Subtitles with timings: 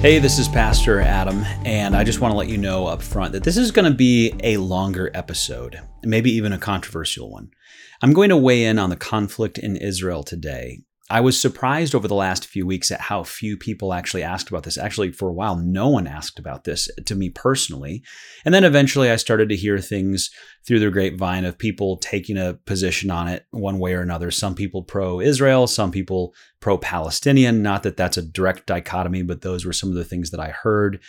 [0.00, 3.32] Hey, this is Pastor Adam, and I just want to let you know up front
[3.32, 7.50] that this is going to be a longer episode, maybe even a controversial one.
[8.00, 12.06] I'm going to weigh in on the conflict in Israel today, I was surprised over
[12.06, 14.76] the last few weeks at how few people actually asked about this.
[14.76, 18.02] Actually, for a while, no one asked about this to me personally.
[18.44, 20.30] And then eventually I started to hear things
[20.66, 24.30] through the grapevine of people taking a position on it one way or another.
[24.30, 27.62] Some people pro Israel, some people pro Palestinian.
[27.62, 30.50] Not that that's a direct dichotomy, but those were some of the things that I
[30.50, 31.00] heard.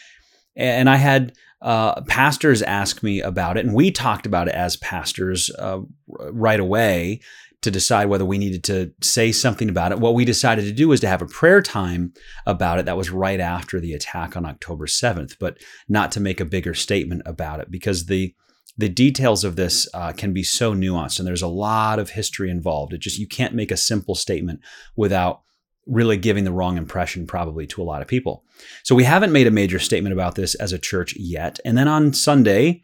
[0.56, 4.78] And I had uh, pastors ask me about it, and we talked about it as
[4.78, 7.20] pastors uh, right away
[7.62, 10.00] to decide whether we needed to say something about it.
[10.00, 12.13] What we decided to do was to have a prayer time
[12.45, 12.86] about it.
[12.86, 16.73] That was right after the attack on October 7th, but not to make a bigger
[16.73, 18.34] statement about it because the
[18.77, 22.50] the details of this uh, can be so nuanced and there's a lot of history
[22.50, 22.94] involved.
[22.94, 24.62] It just you can't make a simple statement
[24.95, 25.41] without
[25.86, 28.45] really giving the wrong impression probably to a lot of people.
[28.84, 31.59] So we haven't made a major statement about this as a church yet.
[31.66, 32.84] And then on Sunday,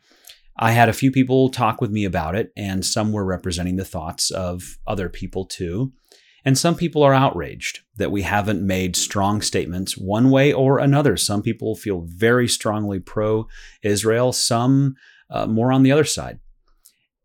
[0.58, 3.86] I had a few people talk with me about it, and some were representing the
[3.86, 5.92] thoughts of other people too.
[6.45, 11.17] And some people are outraged that we haven't made strong statements one way or another.
[11.17, 13.47] Some people feel very strongly pro
[13.81, 14.95] Israel, some
[15.30, 16.39] uh, more on the other side.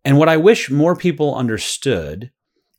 [0.04, 2.30] And what I wish more people understood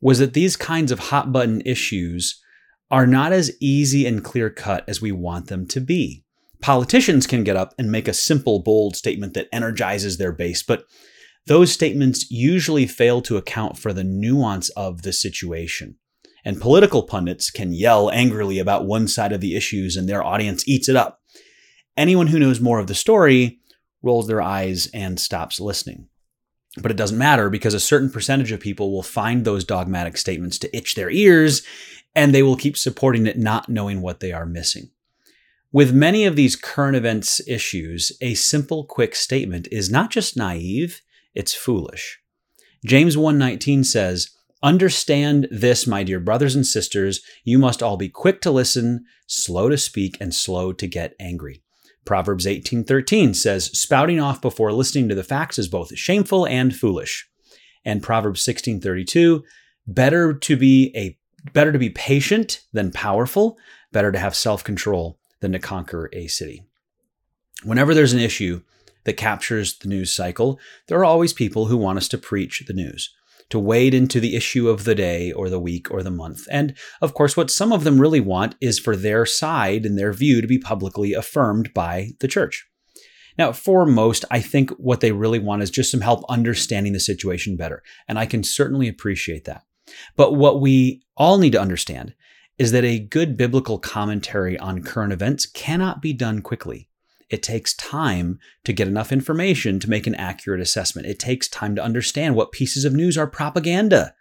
[0.02, 2.42] was that these kinds of hot button issues
[2.90, 6.26] are not as easy and clear cut as we want them to be.
[6.62, 10.86] Politicians can get up and make a simple, bold statement that energizes their base, but
[11.48, 15.95] those statements usually fail to account for the nuance of the situation.
[16.45, 20.68] And political pundits can yell angrily about one side of the issues and their audience
[20.68, 21.20] eats it up.
[21.98, 23.59] Anyone who knows more of the story
[24.03, 26.08] rolls their eyes and stops listening.
[26.78, 30.58] But it doesn't matter because a certain percentage of people will find those dogmatic statements
[30.59, 31.64] to itch their ears
[32.16, 34.90] and they will keep supporting it, not knowing what they are missing.
[35.74, 41.02] With many of these current events issues, a simple quick statement is not just naive,
[41.34, 42.20] it's foolish.
[42.86, 44.31] James 1:19 says,
[44.62, 49.70] "Understand this, my dear brothers and sisters, you must all be quick to listen, slow
[49.70, 51.64] to speak, and slow to get angry."
[52.04, 57.30] Proverbs 18:13 says, "Spouting off before listening to the facts is both shameful and foolish."
[57.86, 59.46] And Proverbs 16:32,
[59.88, 61.18] "Better to be a
[61.54, 63.58] better to be patient than powerful,
[63.94, 66.63] better to have self-control than to conquer a city.
[67.63, 68.62] Whenever there's an issue
[69.03, 72.74] that captures the news cycle, there are always people who want us to preach the
[72.74, 73.13] news,
[73.50, 76.47] to wade into the issue of the day or the week or the month.
[76.50, 80.13] And of course, what some of them really want is for their side and their
[80.13, 82.66] view to be publicly affirmed by the church.
[83.38, 87.00] Now, for most, I think what they really want is just some help understanding the
[87.00, 87.81] situation better.
[88.07, 89.63] And I can certainly appreciate that.
[90.16, 92.13] But what we all need to understand
[92.62, 96.88] is that a good biblical commentary on current events cannot be done quickly.
[97.28, 101.08] It takes time to get enough information to make an accurate assessment.
[101.08, 104.14] It takes time to understand what pieces of news are propaganda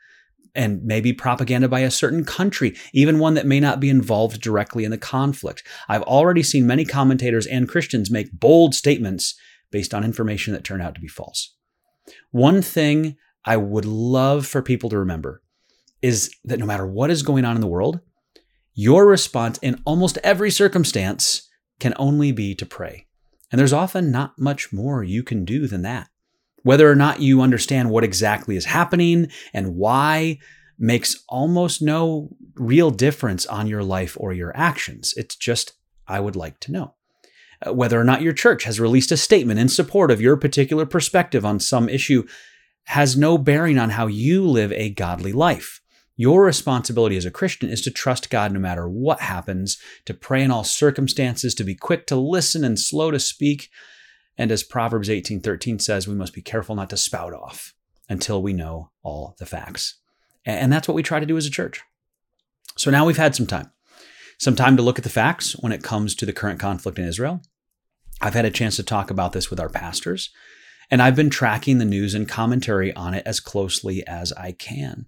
[0.55, 4.85] and maybe propaganda by a certain country, even one that may not be involved directly
[4.85, 5.63] in the conflict.
[5.87, 9.35] I've already seen many commentators and Christians make bold statements
[9.71, 11.55] based on information that turn out to be false.
[12.31, 15.43] One thing I would love for people to remember
[16.01, 18.01] is that no matter what is going on in the world,
[18.81, 21.49] your response in almost every circumstance
[21.81, 23.07] can only be to pray.
[23.53, 26.09] And there's often not much more you can do than that.
[26.63, 30.39] Whether or not you understand what exactly is happening and why
[30.79, 35.13] makes almost no real difference on your life or your actions.
[35.15, 35.75] It's just,
[36.09, 36.95] I would like to know.
[37.67, 40.87] Uh, whether or not your church has released a statement in support of your particular
[40.87, 42.27] perspective on some issue
[42.85, 45.80] has no bearing on how you live a godly life.
[46.21, 50.43] Your responsibility as a Christian is to trust God no matter what happens, to pray
[50.43, 53.71] in all circumstances, to be quick to listen and slow to speak.
[54.37, 57.73] And as Proverbs 18:13 says, we must be careful not to spout off
[58.11, 59.95] until we know all the facts.
[60.45, 61.81] And that's what we try to do as a church.
[62.77, 63.71] So now we've had some time.
[64.37, 67.07] Some time to look at the facts when it comes to the current conflict in
[67.07, 67.41] Israel.
[68.21, 70.29] I've had a chance to talk about this with our pastors,
[70.91, 75.07] and I've been tracking the news and commentary on it as closely as I can.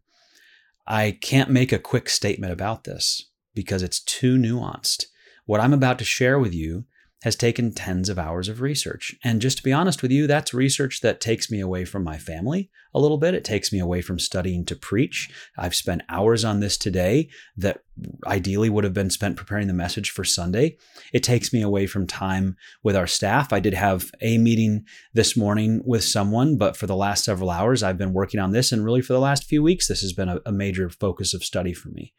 [0.86, 5.04] I can't make a quick statement about this because it's too nuanced.
[5.44, 6.84] What I'm about to share with you
[7.22, 9.16] has taken tens of hours of research.
[9.22, 12.18] And just to be honest with you, that's research that takes me away from my
[12.18, 13.34] family a little bit.
[13.34, 15.30] It takes me away from studying to preach.
[15.56, 17.82] I've spent hours on this today that
[18.26, 20.76] ideally would have been spent preparing the message for Sunday.
[21.12, 23.52] It takes me away from time with our staff.
[23.52, 24.84] I did have a meeting
[25.14, 28.72] this morning with someone, but for the last several hours, I've been working on this.
[28.72, 31.44] And really, for the last few weeks, this has been a, a major focus of
[31.44, 32.12] study for me.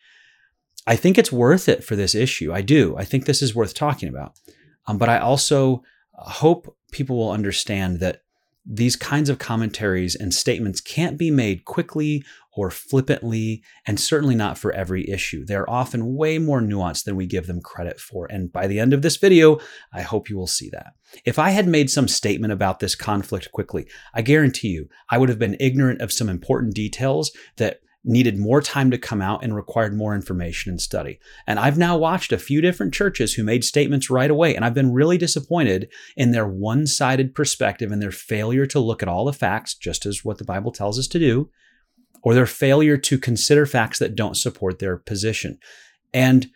[0.87, 2.53] I think it's worth it for this issue.
[2.53, 2.95] I do.
[2.97, 4.37] I think this is worth talking about.
[4.87, 5.83] Um, but I also
[6.13, 8.21] hope people will understand that
[8.65, 12.23] these kinds of commentaries and statements can't be made quickly
[12.55, 15.43] or flippantly, and certainly not for every issue.
[15.43, 18.27] They're often way more nuanced than we give them credit for.
[18.31, 19.59] And by the end of this video,
[19.91, 20.93] I hope you will see that.
[21.25, 25.29] If I had made some statement about this conflict quickly, I guarantee you I would
[25.29, 29.55] have been ignorant of some important details that needed more time to come out and
[29.55, 31.19] required more information and study.
[31.47, 34.73] And I've now watched a few different churches who made statements right away, and I've
[34.73, 39.25] been really disappointed in their one sided perspective and their failure to look at all
[39.25, 41.49] the facts, just as what the Bible tells us to do,
[42.23, 45.57] or their failure to consider facts that don't support their position.
[46.13, 46.47] And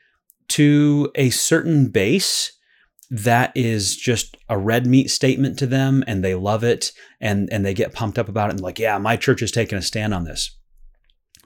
[0.50, 2.52] to a certain base,
[3.10, 6.92] that is just a red meat statement to them and they love it
[7.22, 9.78] and and they get pumped up about it and like yeah my church is taking
[9.78, 10.58] a stand on this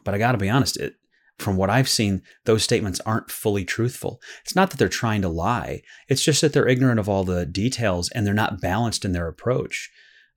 [0.04, 0.96] but I got to be honest, it,
[1.38, 4.22] from what I've seen, those statements aren't fully truthful.
[4.44, 7.46] It's not that they're trying to lie, it's just that they're ignorant of all the
[7.46, 9.90] details and they're not balanced in their approach.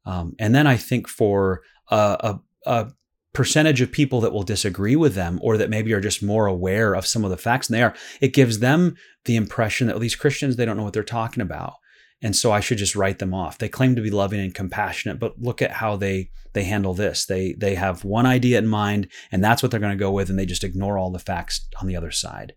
[0.06, 2.92] Um, and then I think for a, a, a
[3.32, 6.94] percentage of people that will disagree with them or that maybe are just more aware
[6.94, 10.00] of some of the facts than they are, it gives them the impression that well,
[10.00, 11.74] these Christians, they don't know what they're talking about
[12.22, 13.58] and so I should just write them off.
[13.58, 17.26] They claim to be loving and compassionate, but look at how they they handle this.
[17.26, 20.30] They they have one idea in mind, and that's what they're going to go with,
[20.30, 22.54] and they just ignore all the facts on the other side.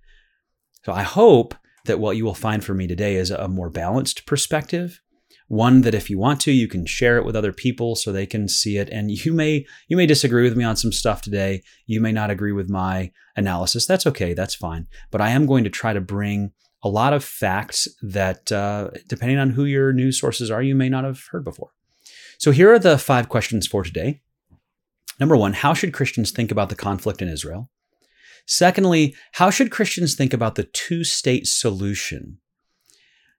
[0.83, 1.56] So I hope
[1.86, 5.01] that what you will find for me today is a more balanced perspective,
[5.48, 8.25] one that if you want to, you can share it with other people so they
[8.25, 8.89] can see it.
[8.89, 11.63] And you may you may disagree with me on some stuff today.
[11.86, 13.86] You may not agree with my analysis.
[13.86, 14.33] That's okay.
[14.33, 14.88] That's fine.
[15.12, 16.51] But I am going to try to bring
[16.83, 20.89] a lot of facts that, uh, depending on who your news sources are, you may
[20.89, 21.71] not have heard before.
[22.38, 24.21] So here are the five questions for today.
[25.19, 27.69] Number one, how should Christians think about the conflict in Israel?
[28.45, 32.38] Secondly, how should Christians think about the two state solution?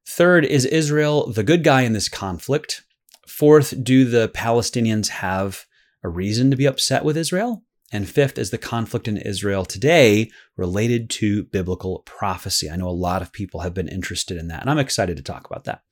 [0.06, 2.82] Third, is Israel the good guy in this conflict?
[3.26, 5.67] Fourth, do the Palestinians have
[6.02, 7.62] a reason to be upset with Israel?
[7.90, 12.69] And fifth is the conflict in Israel today related to biblical prophecy.
[12.69, 15.23] I know a lot of people have been interested in that, and I'm excited to
[15.23, 15.82] talk about that.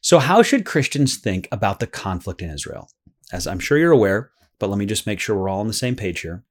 [0.00, 2.90] So, how should Christians think about the conflict in Israel?
[3.32, 5.72] As I'm sure you're aware, but let me just make sure we're all on the
[5.72, 6.44] same page here.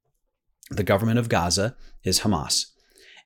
[0.69, 2.65] The government of Gaza is Hamas.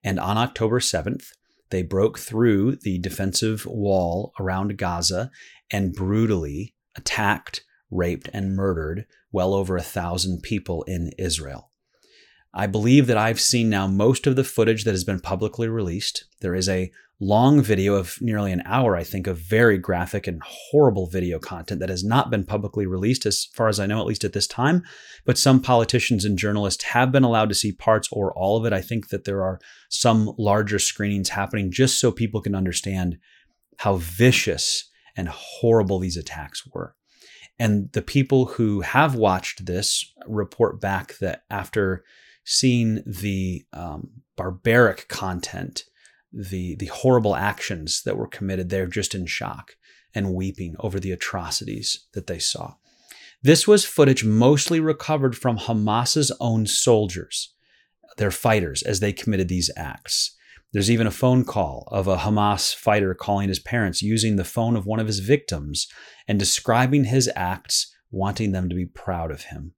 [0.04, 1.28] And on October 7th,
[1.70, 5.32] they broke through the defensive wall around Gaza
[5.72, 11.72] and brutally attacked raped, and murdered well over a thousand people in Israel.
[12.54, 16.26] I believe that I've seen now most of the footage that has been publicly released.
[16.42, 20.42] There is a long video of nearly an hour, I think, of very graphic and
[20.44, 24.06] horrible video content that has not been publicly released, as far as I know, at
[24.06, 24.84] least at this time.
[25.26, 28.74] But some politicians and journalists have been allowed to see parts or all of it.
[28.74, 33.18] I think that there are some larger screenings happening just so people can understand
[33.78, 36.96] how vicious and horrible these attacks were.
[37.60, 42.04] And the people who have watched this report back that after
[42.44, 45.84] seeing the um, barbaric content,
[46.32, 49.76] the the horrible actions that were committed, they're just in shock
[50.14, 52.76] and weeping over the atrocities that they saw.
[53.42, 57.54] This was footage mostly recovered from Hamas's own soldiers,
[58.18, 60.37] their fighters, as they committed these acts.
[60.78, 64.76] There's even a phone call of a Hamas fighter calling his parents using the phone
[64.76, 65.88] of one of his victims
[66.28, 69.74] and describing his acts, wanting them to be proud of him.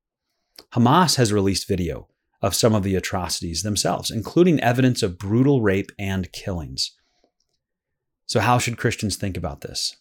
[0.74, 2.10] Hamas has released video
[2.42, 6.92] of some of the atrocities themselves, including evidence of brutal rape and killings.
[8.26, 9.96] So, how should Christians think about this?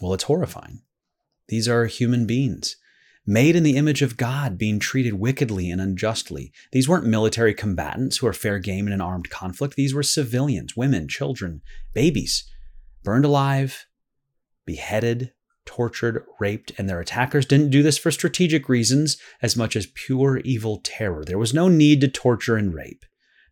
[0.00, 0.80] Well, it's horrifying.
[1.48, 2.76] These are human beings
[3.26, 6.52] made in the image of God, being treated wickedly and unjustly.
[6.72, 9.76] These weren't military combatants who are fair game in an armed conflict.
[9.76, 11.62] These were civilians, women, children,
[11.94, 12.50] babies,
[13.04, 13.86] burned alive,
[14.66, 15.32] beheaded,
[15.64, 20.38] tortured, raped, and their attackers didn't do this for strategic reasons as much as pure
[20.38, 21.24] evil terror.
[21.24, 23.04] There was no need to torture and rape.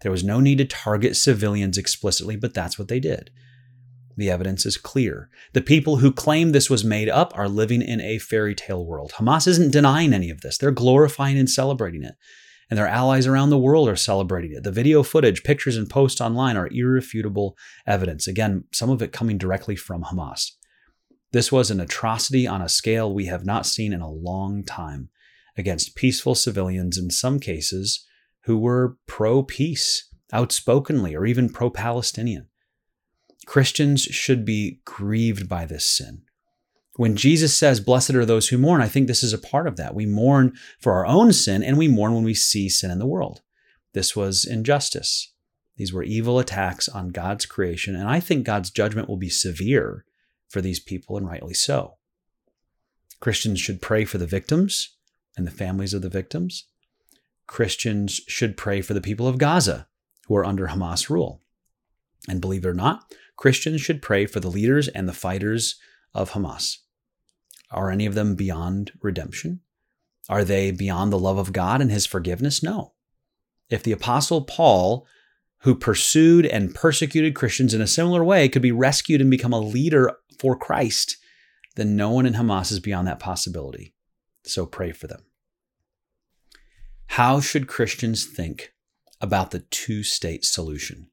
[0.02, 3.30] There was no need to target civilians explicitly, but that's what they did.
[4.20, 5.30] The evidence is clear.
[5.54, 9.12] The people who claim this was made up are living in a fairy tale world.
[9.12, 12.16] Hamas isn't denying any of this, they're glorifying and celebrating it.
[12.68, 14.62] And their allies around the world are celebrating it.
[14.62, 18.28] The video footage, pictures, and posts online are irrefutable evidence.
[18.28, 20.50] Again, some of it coming directly from Hamas.
[21.32, 25.08] This was an atrocity on a scale we have not seen in a long time
[25.56, 28.06] against peaceful civilians, in some cases,
[28.42, 32.49] who were pro peace, outspokenly, or even pro Palestinian.
[33.50, 36.22] Christians should be grieved by this sin.
[36.94, 39.74] When Jesus says, Blessed are those who mourn, I think this is a part of
[39.74, 39.92] that.
[39.92, 43.08] We mourn for our own sin and we mourn when we see sin in the
[43.08, 43.42] world.
[43.92, 45.32] This was injustice.
[45.76, 50.04] These were evil attacks on God's creation, and I think God's judgment will be severe
[50.48, 51.96] for these people, and rightly so.
[53.18, 54.90] Christians should pray for the victims
[55.36, 56.66] and the families of the victims.
[57.48, 59.88] Christians should pray for the people of Gaza
[60.28, 61.42] who are under Hamas rule.
[62.28, 65.76] And believe it or not, Christians should pray for the leaders and the fighters
[66.14, 66.76] of Hamas.
[67.70, 69.60] Are any of them beyond redemption?
[70.28, 72.62] Are they beyond the love of God and his forgiveness?
[72.62, 72.92] No.
[73.68, 75.06] If the Apostle Paul,
[75.58, 79.60] who pursued and persecuted Christians in a similar way, could be rescued and become a
[79.60, 81.16] leader for Christ,
[81.76, 83.94] then no one in Hamas is beyond that possibility.
[84.44, 85.24] So pray for them.
[87.06, 88.72] How should Christians think
[89.20, 91.09] about the two state solution?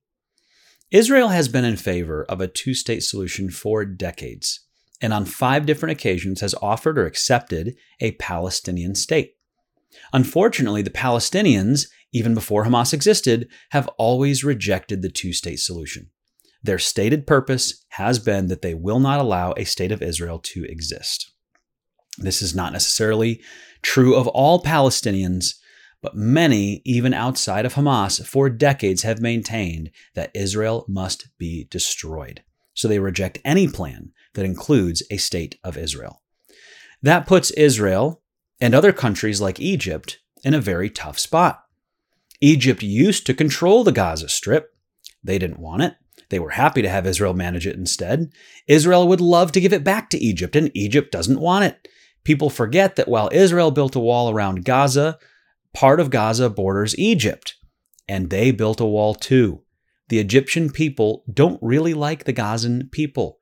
[0.92, 4.62] Israel has been in favor of a two state solution for decades,
[5.02, 9.36] and on five different occasions has offered or accepted a Palestinian state.
[10.14, 16.10] Unfortunately, the Palestinians, even before Hamas existed, have always rejected the two state solution.
[16.64, 20.64] Their stated purpose has been that they will not allow a state of Israel to
[20.64, 21.32] exist.
[22.18, 23.42] This is not necessarily
[23.82, 25.56] true of all Palestinians,
[26.02, 32.44] but many, even outside of Hamas, for decades have maintained that Israel must be destroyed.
[32.74, 36.22] So they reject any plan that includes a state of Israel.
[37.02, 38.22] That puts Israel
[38.62, 41.64] and other countries like Egypt in a very tough spot.
[42.42, 44.76] Egypt used to control the Gaza Strip.
[45.24, 45.96] They didn't want it.
[46.30, 48.32] They were happy to have Israel manage it instead.
[48.68, 51.88] Israel would love to give it back to Egypt, and Egypt doesn't want it.
[52.24, 55.18] People forget that while Israel built a wall around Gaza,
[55.74, 57.56] part of Gaza borders Egypt,
[58.08, 59.64] and they built a wall too.
[60.10, 63.40] The Egyptian people don't really like the Gazan people.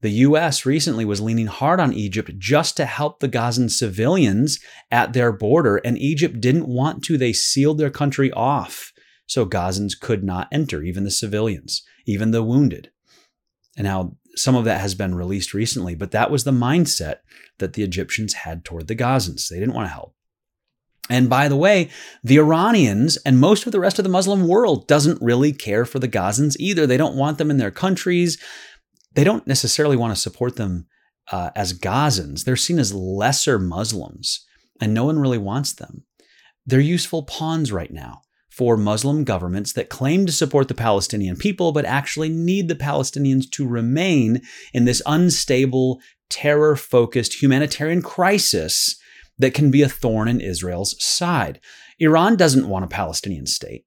[0.00, 4.58] The US recently was leaning hard on Egypt just to help the Gazan civilians
[4.90, 7.16] at their border, and Egypt didn't want to.
[7.16, 8.92] They sealed their country off
[9.26, 12.90] so Gazans could not enter, even the civilians, even the wounded.
[13.76, 17.18] And now some of that has been released recently, but that was the mindset
[17.58, 19.48] that the Egyptians had toward the Gazans.
[19.48, 20.14] They didn't want to help.
[21.12, 21.90] And by the way,
[22.24, 25.98] the Iranians and most of the rest of the Muslim world doesn't really care for
[25.98, 26.86] the Gazans either.
[26.86, 28.38] They don't want them in their countries.
[29.12, 30.86] They don't necessarily want to support them
[31.30, 32.44] uh, as Gazans.
[32.44, 34.46] They're seen as lesser Muslims,
[34.80, 36.04] and no one really wants them.
[36.64, 41.72] They're useful pawns right now for Muslim governments that claim to support the Palestinian people,
[41.72, 44.40] but actually need the Palestinians to remain
[44.72, 46.00] in this unstable,
[46.30, 48.96] terror focused humanitarian crisis
[49.38, 51.60] that can be a thorn in Israel's side.
[51.98, 53.84] Iran doesn't want a Palestinian state.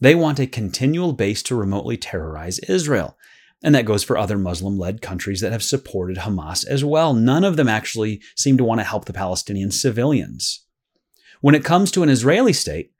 [0.00, 3.16] They want a continual base to remotely terrorize Israel.
[3.62, 7.14] And that goes for other Muslim led countries that have supported Hamas as well.
[7.14, 10.66] None of them actually seem to want to help the Palestinian civilians.
[11.40, 12.92] When it comes to an Israeli state,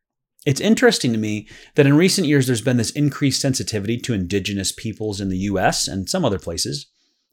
[0.46, 4.72] it's interesting to me that in recent years there's been this increased sensitivity to indigenous
[4.72, 6.86] peoples in the US and some other places.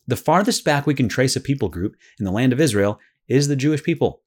[0.07, 3.47] The farthest back we can trace a people group in the land of Israel is
[3.47, 4.23] the Jewish people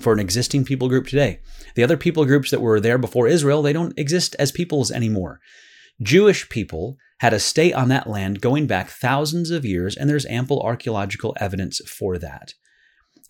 [0.00, 1.40] for an existing people group today.
[1.74, 5.40] The other people groups that were there before Israel, they don't exist as peoples anymore.
[6.02, 10.26] Jewish people had a state on that land going back thousands of years, and there's
[10.26, 12.52] ample archaeological evidence for that.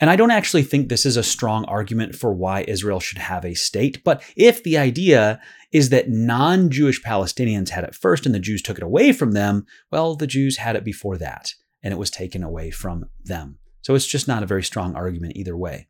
[0.00, 3.44] And I don't actually think this is a strong argument for why Israel should have
[3.44, 5.40] a state, but if the idea
[5.72, 9.32] is that non Jewish Palestinians had it first and the Jews took it away from
[9.32, 13.58] them, well, the Jews had it before that, and it was taken away from them.
[13.82, 15.88] So it's just not a very strong argument either way.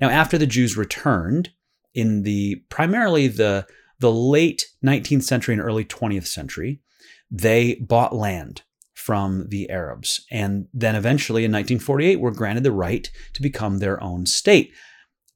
[0.00, 1.50] Now, after the Jews returned
[1.94, 3.66] in the primarily the,
[3.98, 6.80] the late 19th century and early 20th century,
[7.30, 8.62] they bought land
[8.94, 10.24] from the Arabs.
[10.30, 14.72] And then eventually in 1948 were granted the right to become their own state,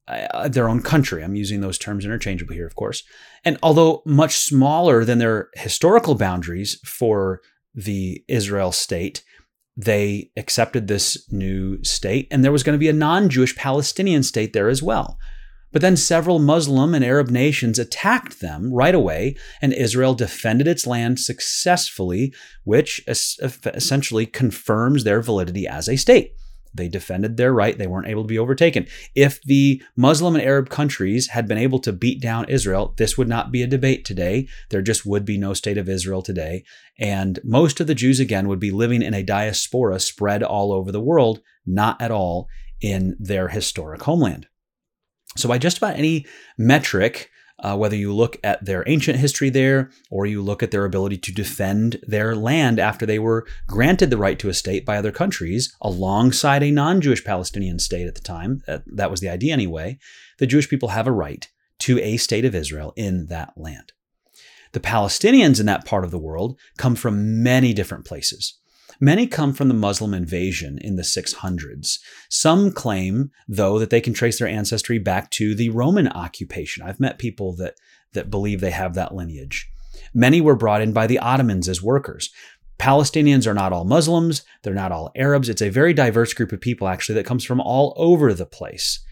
[0.07, 1.23] uh, their own country.
[1.23, 3.03] I'm using those terms interchangeably here, of course.
[3.45, 7.41] And although much smaller than their historical boundaries for
[7.73, 9.23] the Israel state,
[9.85, 14.23] they accepted this new state, and there was going to be a non Jewish Palestinian
[14.23, 15.17] state there as well.
[15.71, 20.85] But then several Muslim and Arab nations attacked them right away, and Israel defended its
[20.85, 22.33] land successfully,
[22.65, 26.33] which essentially confirms their validity as a state.
[26.73, 27.77] They defended their right.
[27.77, 28.87] They weren't able to be overtaken.
[29.15, 33.27] If the Muslim and Arab countries had been able to beat down Israel, this would
[33.27, 34.47] not be a debate today.
[34.69, 36.63] There just would be no state of Israel today.
[36.97, 40.91] And most of the Jews, again, would be living in a diaspora spread all over
[40.91, 42.47] the world, not at all
[42.81, 44.47] in their historic homeland.
[45.37, 46.25] So, by just about any
[46.57, 47.29] metric,
[47.61, 51.17] uh, whether you look at their ancient history there or you look at their ability
[51.17, 55.11] to defend their land after they were granted the right to a state by other
[55.11, 59.53] countries alongside a non Jewish Palestinian state at the time, uh, that was the idea
[59.53, 59.97] anyway,
[60.39, 61.47] the Jewish people have a right
[61.79, 63.93] to a state of Israel in that land.
[64.73, 68.60] The Palestinians in that part of the world come from many different places.
[69.03, 71.97] Many come from the Muslim invasion in the 600s.
[72.29, 76.83] Some claim, though, that they can trace their ancestry back to the Roman occupation.
[76.83, 77.73] I've met people that,
[78.13, 79.67] that believe they have that lineage.
[80.13, 82.29] Many were brought in by the Ottomans as workers.
[82.77, 85.49] Palestinians are not all Muslims, they're not all Arabs.
[85.49, 89.03] It's a very diverse group of people, actually, that comes from all over the place.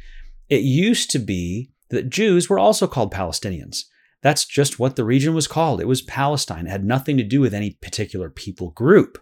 [0.50, 3.86] It used to be that Jews were also called Palestinians.
[4.22, 5.82] That's just what the region was called.
[5.82, 6.68] It was Palestine.
[6.68, 9.18] It had nothing to do with any particular people group.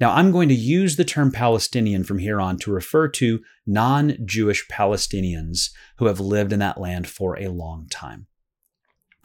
[0.00, 4.16] Now, I'm going to use the term Palestinian from here on to refer to non
[4.24, 8.26] Jewish Palestinians who have lived in that land for a long time.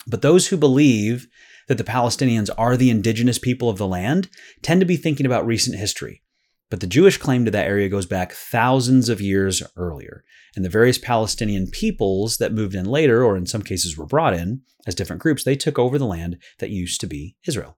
[0.07, 1.27] But those who believe
[1.67, 4.29] that the Palestinians are the indigenous people of the land
[4.61, 6.21] tend to be thinking about recent history.
[6.69, 10.23] But the Jewish claim to that area goes back thousands of years earlier.
[10.55, 14.33] And the various Palestinian peoples that moved in later, or in some cases were brought
[14.33, 17.77] in as different groups, they took over the land that used to be Israel.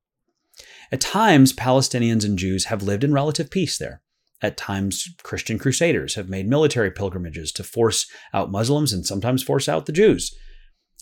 [0.92, 4.01] At times, Palestinians and Jews have lived in relative peace there.
[4.42, 9.68] At times, Christian crusaders have made military pilgrimages to force out Muslims and sometimes force
[9.68, 10.36] out the Jews.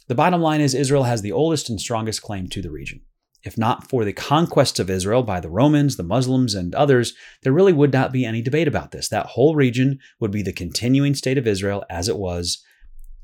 [0.07, 3.01] The bottom line is Israel has the oldest and strongest claim to the region.
[3.43, 7.51] If not for the conquests of Israel by the Romans, the Muslims, and others, there
[7.51, 9.09] really would not be any debate about this.
[9.09, 12.63] That whole region would be the continuing state of Israel as it was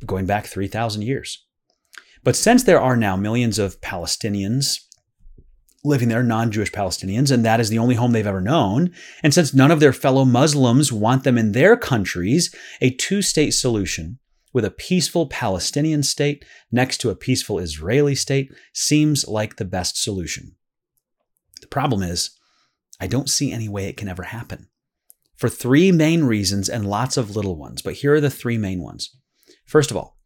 [0.05, 1.45] going back 3,000 years.
[2.23, 4.79] But since there are now millions of Palestinians
[5.83, 8.91] living there, non Jewish Palestinians, and that is the only home they've ever known.
[9.23, 13.51] And since none of their fellow Muslims want them in their countries, a two state
[13.51, 14.19] solution
[14.53, 20.01] with a peaceful Palestinian state next to a peaceful Israeli state seems like the best
[20.01, 20.55] solution.
[21.61, 22.31] The problem is,
[22.99, 24.67] I don't see any way it can ever happen.
[25.37, 28.81] For three main reasons and lots of little ones, but here are the three main
[28.81, 29.15] ones.
[29.65, 30.18] First of all,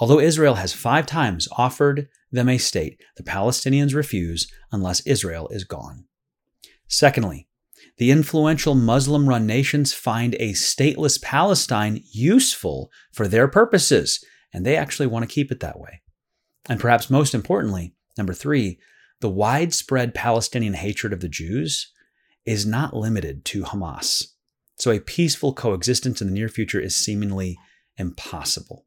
[0.00, 5.64] although Israel has five times offered them a state, the Palestinians refuse unless Israel is
[5.64, 6.06] gone.
[6.88, 7.48] Secondly,
[7.98, 14.76] the influential Muslim run nations find a stateless Palestine useful for their purposes, and they
[14.76, 16.02] actually want to keep it that way.
[16.68, 18.78] And perhaps most importantly, number three,
[19.20, 21.92] the widespread Palestinian hatred of the Jews
[22.44, 24.26] is not limited to Hamas.
[24.76, 27.56] So a peaceful coexistence in the near future is seemingly
[27.96, 28.83] impossible.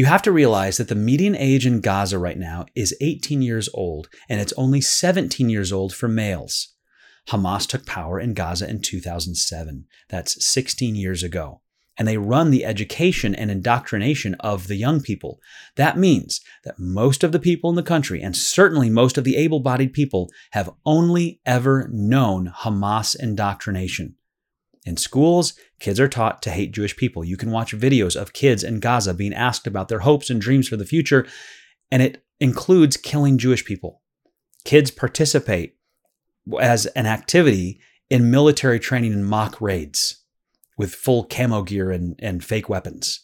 [0.00, 3.68] You have to realize that the median age in Gaza right now is 18 years
[3.74, 6.68] old, and it's only 17 years old for males.
[7.28, 9.84] Hamas took power in Gaza in 2007.
[10.08, 11.60] That's 16 years ago.
[11.98, 15.38] And they run the education and indoctrination of the young people.
[15.76, 19.36] That means that most of the people in the country, and certainly most of the
[19.36, 24.16] able bodied people, have only ever known Hamas indoctrination.
[24.84, 27.24] In schools, kids are taught to hate Jewish people.
[27.24, 30.68] You can watch videos of kids in Gaza being asked about their hopes and dreams
[30.68, 31.26] for the future,
[31.90, 34.00] and it includes killing Jewish people.
[34.64, 35.76] Kids participate
[36.60, 40.24] as an activity in military training and mock raids
[40.78, 43.20] with full camo gear and, and fake weapons.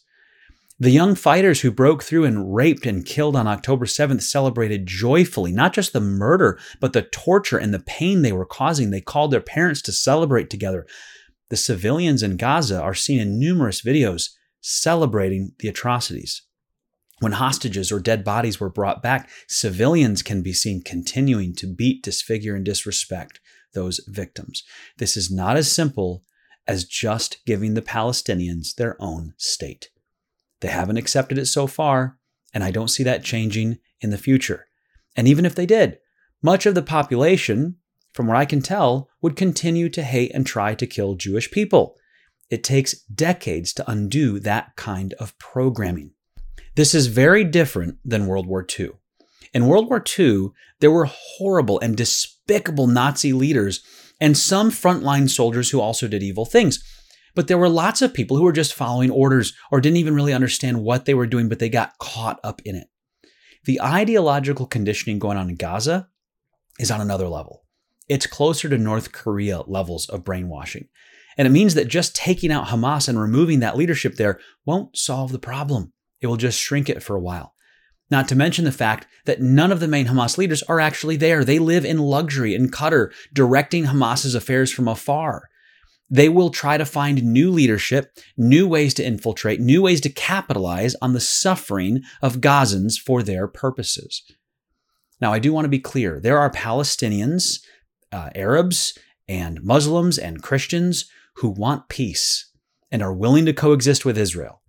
[0.79, 5.51] The young fighters who broke through and raped and killed on October 7th celebrated joyfully,
[5.51, 8.91] not just the murder, but the torture and the pain they were causing.
[8.91, 10.85] They called their parents to celebrate together.
[11.49, 14.31] The civilians in Gaza are seen in numerous videos
[14.61, 16.41] celebrating the atrocities.
[17.19, 22.03] When hostages or dead bodies were brought back, civilians can be seen continuing to beat,
[22.03, 23.39] disfigure, and disrespect
[23.73, 24.63] those victims.
[24.97, 26.23] This is not as simple
[26.67, 29.89] as just giving the Palestinians their own state.
[30.59, 32.19] They haven't accepted it so far,
[32.53, 34.67] and I don't see that changing in the future.
[35.15, 35.99] And even if they did,
[36.43, 37.77] much of the population,
[38.17, 41.95] from what I can tell, would continue to hate and try to kill Jewish people.
[42.49, 46.13] It takes decades to undo that kind of programming.
[46.75, 48.89] This is very different than World War II.
[49.53, 50.47] In World War II,
[50.79, 53.83] there were horrible and despicable Nazi leaders
[54.19, 56.83] and some frontline soldiers who also did evil things.
[57.35, 60.33] But there were lots of people who were just following orders or didn't even really
[60.33, 62.87] understand what they were doing, but they got caught up in it.
[63.65, 66.07] The ideological conditioning going on in Gaza
[66.79, 67.61] is on another level.
[68.07, 70.87] It's closer to North Korea levels of brainwashing.
[71.37, 75.31] And it means that just taking out Hamas and removing that leadership there won't solve
[75.31, 75.93] the problem.
[76.19, 77.53] It will just shrink it for a while.
[78.09, 81.43] Not to mention the fact that none of the main Hamas leaders are actually there.
[81.43, 85.49] They live in luxury in Qatar, directing Hamas's affairs from afar.
[86.09, 90.95] They will try to find new leadership, new ways to infiltrate, new ways to capitalize
[91.01, 94.23] on the suffering of Gazans for their purposes.
[95.19, 97.59] Now, I do want to be clear there are Palestinians,
[98.11, 102.51] uh, Arabs, and Muslims and Christians who want peace
[102.91, 104.61] and are willing to coexist with Israel.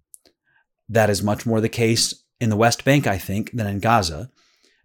[0.89, 4.31] That is much more the case in the West Bank, I think, than in Gaza.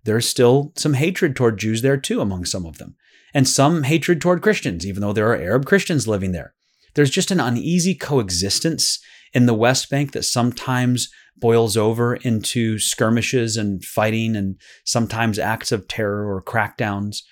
[0.06, 2.96] there's still some hatred toward Jews there too among some of them,
[3.34, 6.54] and some hatred toward Christians, even though there are Arab Christians living there.
[6.94, 9.00] There's just an uneasy coexistence
[9.34, 15.72] in the West Bank that sometimes boils over into skirmishes and fighting and sometimes acts
[15.72, 17.24] of terror or crackdowns.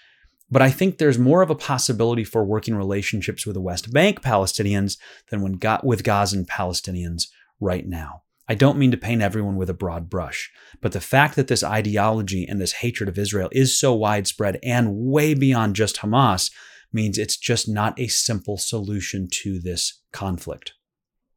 [0.51, 4.21] But I think there's more of a possibility for working relationships with the West Bank
[4.21, 4.97] Palestinians
[5.29, 7.27] than when got with Gazan Palestinians
[7.61, 8.23] right now.
[8.49, 11.63] I don't mean to paint everyone with a broad brush, but the fact that this
[11.63, 16.51] ideology and this hatred of Israel is so widespread and way beyond just Hamas
[16.91, 20.73] means it's just not a simple solution to this conflict.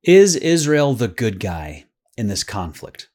[0.02, 1.84] Is Israel the good guy
[2.16, 3.08] in this conflict?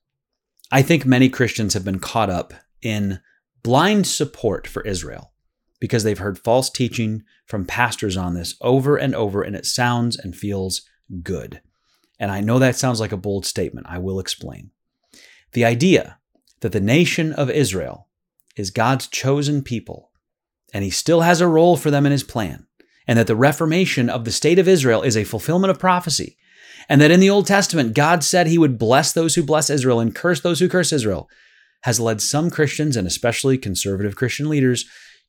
[0.71, 3.19] I think many Christians have been caught up in
[3.63, 5.33] blind support for Israel
[5.79, 10.17] because they've heard false teaching from pastors on this over and over, and it sounds
[10.17, 10.81] and feels
[11.23, 11.61] good.
[12.19, 13.87] And I know that sounds like a bold statement.
[13.89, 14.71] I will explain.
[15.53, 16.19] The idea
[16.59, 18.07] that the nation of Israel
[18.55, 20.11] is God's chosen people,
[20.73, 22.67] and he still has a role for them in his plan,
[23.07, 26.37] and that the reformation of the state of Israel is a fulfillment of prophecy,
[26.89, 29.99] and that in the Old Testament, God said he would bless those who bless Israel
[29.99, 31.29] and curse those who curse Israel,
[31.83, 34.85] has led some Christians, and especially conservative Christian leaders,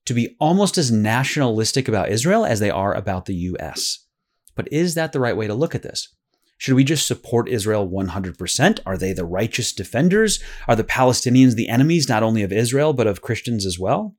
[0.07, 4.07] to be almost as nationalistic about Israel as they are about the U.S.
[4.55, 6.15] But is that the right way to look at this?
[6.59, 8.81] Should we just support Israel 100%?
[8.85, 10.43] Are they the righteous defenders?
[10.69, 14.15] Are the Palestinians the enemies not only of Israel, but of Christians as well?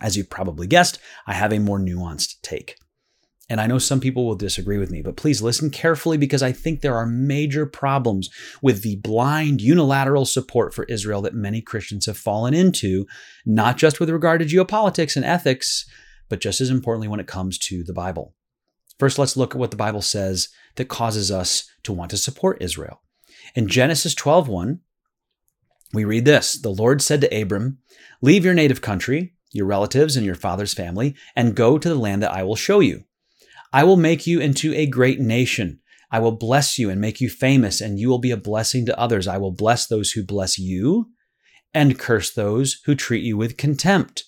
[0.00, 2.76] As you've probably guessed, I have a more nuanced take.
[3.50, 6.52] And I know some people will disagree with me, but please listen carefully because I
[6.52, 8.28] think there are major problems
[8.60, 13.06] with the blind unilateral support for Israel that many Christians have fallen into,
[13.46, 15.88] not just with regard to geopolitics and ethics,
[16.28, 18.34] but just as importantly when it comes to the Bible.
[18.98, 22.60] First, let's look at what the Bible says that causes us to want to support
[22.60, 23.00] Israel.
[23.54, 24.80] In Genesis 12:1,
[25.94, 27.78] we read this: "The Lord said to Abram,
[28.20, 32.22] "Leave your native country, your relatives and your father's family, and go to the land
[32.22, 33.04] that I will show you.
[33.72, 35.80] I will make you into a great nation.
[36.10, 38.98] I will bless you and make you famous, and you will be a blessing to
[38.98, 39.26] others.
[39.28, 41.10] I will bless those who bless you,
[41.74, 44.24] and curse those who treat you with contempt.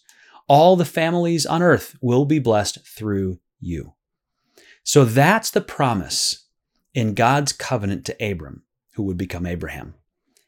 [0.46, 3.94] All the families on earth will be blessed through you."
[4.82, 6.46] So that's the promise
[6.92, 9.94] in God's covenant to Abram, who would become Abraham.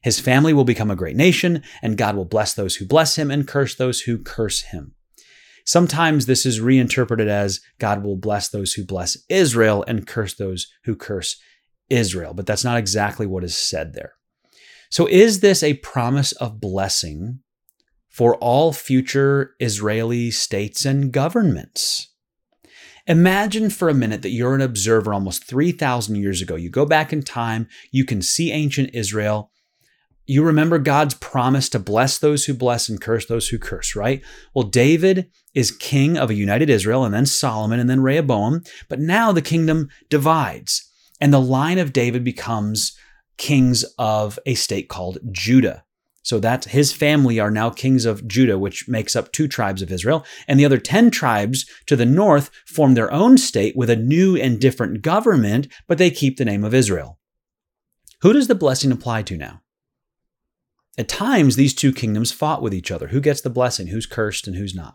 [0.02, 3.30] His family will become a great nation, and God will bless those who bless him
[3.30, 4.94] and curse those who curse him.
[5.64, 10.66] Sometimes this is reinterpreted as God will bless those who bless Israel and curse those
[10.84, 11.40] who curse
[11.90, 14.12] Israel, but that's not exactly what is said there.
[14.90, 17.40] So, is this a promise of blessing
[18.08, 22.08] for all future Israeli states and governments?
[23.06, 26.54] Imagine for a minute that you're an observer almost 3,000 years ago.
[26.54, 29.51] You go back in time, you can see ancient Israel.
[30.26, 34.22] You remember God's promise to bless those who bless and curse those who curse, right?
[34.54, 38.62] Well, David is king of a united Israel, and then Solomon, and then Rehoboam.
[38.88, 40.88] But now the kingdom divides,
[41.20, 42.96] and the line of David becomes
[43.36, 45.84] kings of a state called Judah.
[46.24, 49.90] So that his family are now kings of Judah, which makes up two tribes of
[49.90, 50.24] Israel.
[50.46, 54.36] And the other 10 tribes to the north form their own state with a new
[54.36, 57.18] and different government, but they keep the name of Israel.
[58.20, 59.61] Who does the blessing apply to now?
[60.98, 63.08] At times, these two kingdoms fought with each other.
[63.08, 63.86] Who gets the blessing?
[63.86, 64.94] Who's cursed and who's not?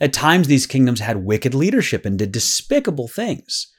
[0.00, 3.72] At times, these kingdoms had wicked leadership and did despicable things.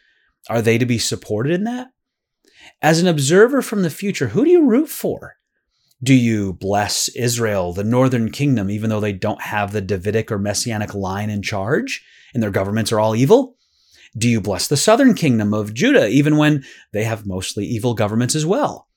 [0.49, 1.88] Are they to be supported in that?
[2.81, 5.36] As an observer from the future, who do you root for?
[6.03, 10.38] Do you bless Israel, the northern kingdom, even though they don't have the Davidic or
[10.38, 13.55] messianic line in charge and their governments are all evil?
[14.17, 18.36] Do you bless the southern kingdom of Judah, even when they have mostly evil governments
[18.36, 18.89] as well?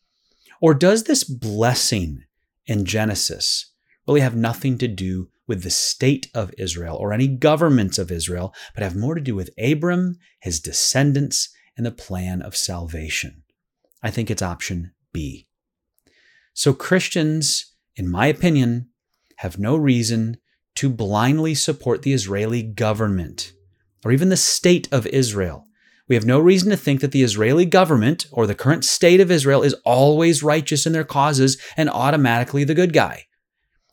[0.60, 2.24] Or does this blessing
[2.70, 3.72] in Genesis
[4.06, 8.54] really have nothing to do with the state of Israel or any governments of Israel,
[8.74, 13.42] but have more to do with Abram, his descendants, and the plan of salvation?
[14.02, 15.48] I think it's option B.
[16.54, 18.90] So Christians, in my opinion,
[19.38, 20.36] have no reason
[20.76, 23.52] to blindly support the Israeli government
[24.04, 25.64] or even the state of Israel.
[26.10, 29.30] We have no reason to think that the Israeli government or the current state of
[29.30, 33.26] Israel is always righteous in their causes and automatically the good guy.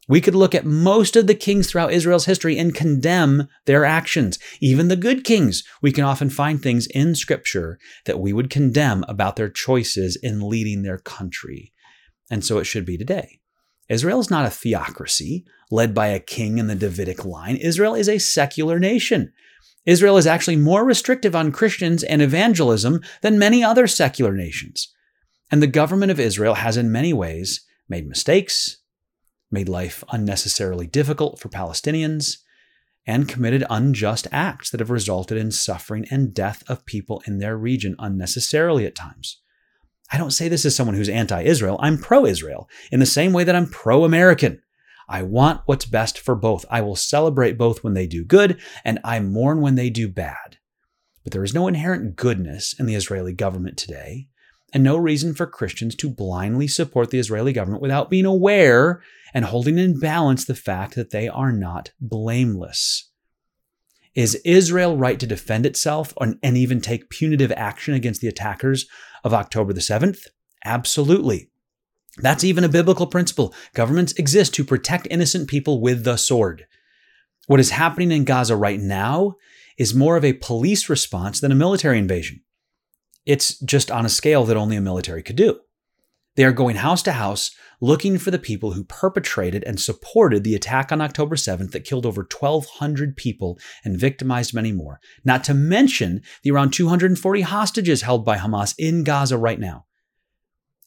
[0.08, 4.40] We could look at most of the kings throughout Israel's history and condemn their actions.
[4.60, 9.06] Even the good kings, we can often find things in scripture that we would condemn
[9.08, 11.72] about their choices in leading their country.
[12.32, 13.42] And so it should be today.
[13.90, 17.58] Israel is not a theocracy led by a king in the Davidic line.
[17.58, 19.34] Israel is a secular nation.
[19.88, 24.94] Israel is actually more restrictive on Christians and evangelism than many other secular nations.
[25.50, 28.78] And the government of Israel has, in many ways, made mistakes,
[29.50, 32.40] made life unnecessarily difficult for Palestinians,
[33.08, 37.58] and committed unjust acts that have resulted in suffering and death of people in their
[37.58, 39.42] region unnecessarily at times.
[40.12, 41.78] I don't say this as someone who's anti Israel.
[41.82, 44.62] I'm pro Israel in the same way that I'm pro American.
[45.08, 46.66] I want what's best for both.
[46.70, 50.58] I will celebrate both when they do good, and I mourn when they do bad.
[51.24, 54.28] But there is no inherent goodness in the Israeli government today,
[54.74, 59.02] and no reason for Christians to blindly support the Israeli government without being aware
[59.34, 63.10] and holding in balance the fact that they are not blameless.
[64.14, 68.88] Is Israel right to defend itself and even take punitive action against the attackers
[69.24, 70.20] of October the 7th?
[70.66, 71.50] Absolutely.
[72.18, 73.54] That's even a biblical principle.
[73.74, 76.66] Governments exist to protect innocent people with the sword.
[77.48, 79.36] What is happening in Gaza right now
[79.78, 82.42] is more of a police response than a military invasion.
[83.26, 85.60] It's just on a scale that only a military could do.
[86.38, 87.52] They are going house to house
[87.82, 92.06] looking for the people who perpetrated and supported the attack on October 7th that killed
[92.06, 98.24] over 1,200 people and victimized many more, not to mention the around 240 hostages held
[98.24, 99.87] by Hamas in Gaza right now.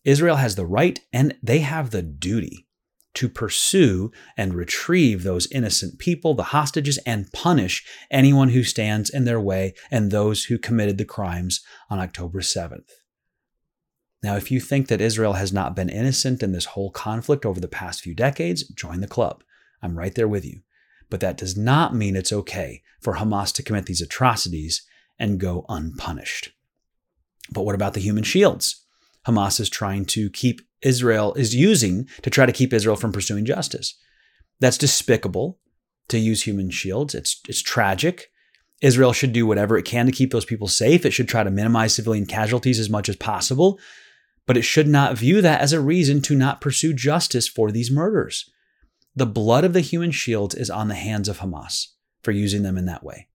[0.04, 2.66] Israel has the right and they have the duty
[3.14, 9.24] to pursue and retrieve those innocent people, the hostages, and punish anyone who stands in
[9.24, 12.88] their way and those who committed the crimes on October 7th.
[14.22, 17.58] Now, if you think that Israel has not been innocent in this whole conflict over
[17.58, 19.42] the past few decades, join the club.
[19.82, 20.60] I'm right there with you.
[21.08, 24.82] But that does not mean it's okay for Hamas to commit these atrocities
[25.18, 26.52] and go unpunished.
[27.50, 28.84] But what about the human shields?
[29.26, 33.44] Hamas is trying to keep Israel is using to try to keep Israel from pursuing
[33.44, 33.94] justice.
[34.60, 35.58] That's despicable
[36.08, 37.14] to use human shields.
[37.14, 38.30] It's it's tragic.
[38.80, 41.04] Israel should do whatever it can to keep those people safe.
[41.04, 43.78] It should try to minimize civilian casualties as much as possible,
[44.46, 47.90] but it should not view that as a reason to not pursue justice for these
[47.90, 48.48] murders.
[49.14, 51.88] The blood of the human shields is on the hands of Hamas
[52.22, 53.28] for using them in that way.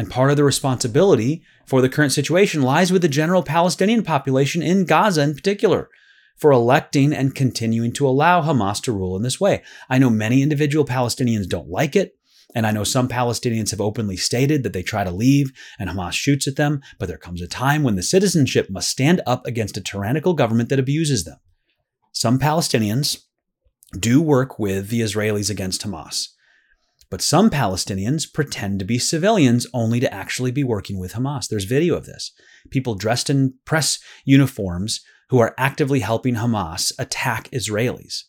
[0.00, 4.62] And part of the responsibility for the current situation lies with the general Palestinian population
[4.62, 5.90] in Gaza in particular
[6.38, 9.62] for electing and continuing to allow Hamas to rule in this way.
[9.90, 12.16] I know many individual Palestinians don't like it.
[12.54, 16.12] And I know some Palestinians have openly stated that they try to leave and Hamas
[16.12, 19.76] shoots at them, but there comes a time when the citizenship must stand up against
[19.76, 21.36] a tyrannical government that abuses them.
[22.12, 23.18] Some Palestinians
[23.92, 26.28] do work with the Israelis against Hamas,
[27.10, 31.48] but some Palestinians pretend to be civilians only to actually be working with Hamas.
[31.48, 32.32] There's video of this.
[32.70, 38.22] People dressed in press uniforms who are actively helping Hamas attack Israelis.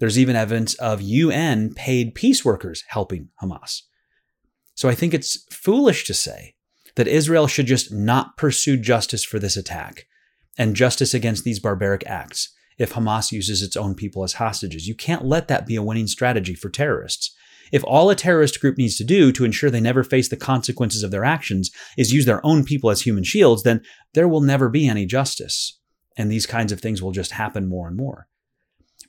[0.00, 3.82] There's even evidence of UN paid peace workers helping Hamas.
[4.74, 6.54] So I think it's foolish to say
[6.96, 10.06] that Israel should just not pursue justice for this attack
[10.56, 14.86] and justice against these barbaric acts if Hamas uses its own people as hostages.
[14.86, 17.34] You can't let that be a winning strategy for terrorists.
[17.72, 21.02] If all a terrorist group needs to do to ensure they never face the consequences
[21.02, 23.82] of their actions is use their own people as human shields, then
[24.14, 25.78] there will never be any justice
[26.18, 28.26] and these kinds of things will just happen more and more.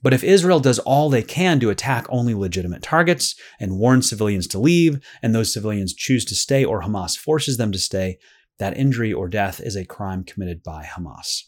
[0.02, 4.48] But if Israel does all they can to attack only legitimate targets and warn civilians
[4.50, 8.20] to leave, and those civilians choose to stay or Hamas forces them to stay,
[8.60, 11.44] that injury or death is a crime committed by Hamas.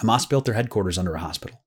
[0.00, 1.64] Hamas built their headquarters under a hospital.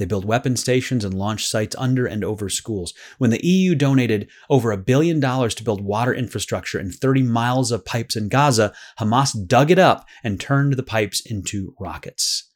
[0.00, 2.94] They built weapon stations and launch sites under and over schools.
[3.18, 7.70] When the EU donated over a billion dollars to build water infrastructure and 30 miles
[7.70, 12.48] of pipes in Gaza, Hamas dug it up and turned the pipes into rockets.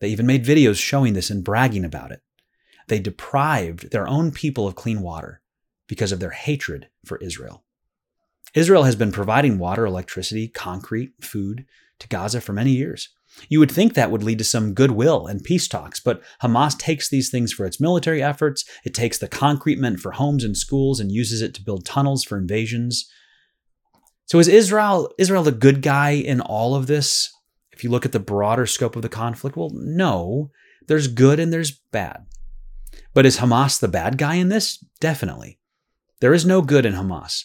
[0.00, 2.22] They even made videos showing this and bragging about it.
[2.88, 5.42] They deprived their own people of clean water
[5.86, 7.62] because of their hatred for Israel.
[8.52, 11.66] Israel has been providing water, electricity, concrete, food
[12.00, 13.10] to Gaza for many years.
[13.48, 17.08] You would think that would lead to some goodwill and peace talks, but Hamas takes
[17.08, 18.64] these things for its military efforts.
[18.84, 22.24] It takes the concrete meant for homes and schools and uses it to build tunnels
[22.24, 23.08] for invasions.
[24.26, 27.32] So is Israel Israel the good guy in all of this?
[27.72, 30.50] If you look at the broader scope of the conflict, well, no.
[30.86, 32.26] There's good and there's bad.
[33.14, 34.84] But is Hamas the bad guy in this?
[35.00, 35.58] Definitely.
[36.20, 37.44] There is no good in Hamas.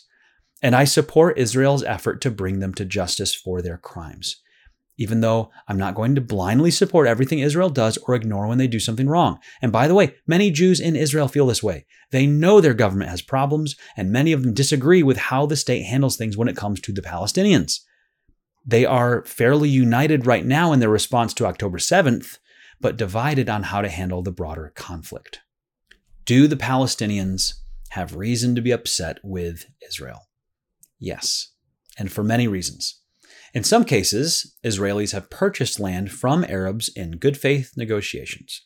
[0.61, 4.41] And I support Israel's effort to bring them to justice for their crimes
[4.97, 8.67] even though I'm not going to blindly support everything Israel does or ignore when they
[8.67, 9.39] do something wrong.
[9.61, 11.85] And by the way, many Jews in Israel feel this way.
[12.11, 15.83] They know their government has problems, and many of them disagree with how the state
[15.83, 17.79] handles things when it comes to the Palestinians.
[18.65, 22.37] They are fairly united right now in their response to October 7th,
[22.81, 25.41] but divided on how to handle the broader conflict.
[26.25, 27.53] Do the Palestinians
[27.89, 30.21] have reason to be upset with Israel?
[30.99, 31.51] Yes,
[31.97, 33.01] and for many reasons.
[33.55, 38.61] In some cases, Israelis have purchased land from Arabs in good faith negotiations.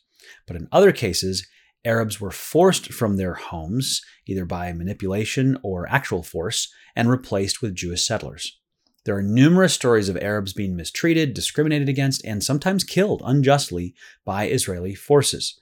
[0.48, 1.46] But in other cases,
[1.84, 7.76] Arabs were forced from their homes, either by manipulation or actual force, and replaced with
[7.76, 8.58] Jewish settlers.
[9.04, 14.48] There are numerous stories of Arabs being mistreated, discriminated against, and sometimes killed unjustly by
[14.48, 15.56] Israeli forces.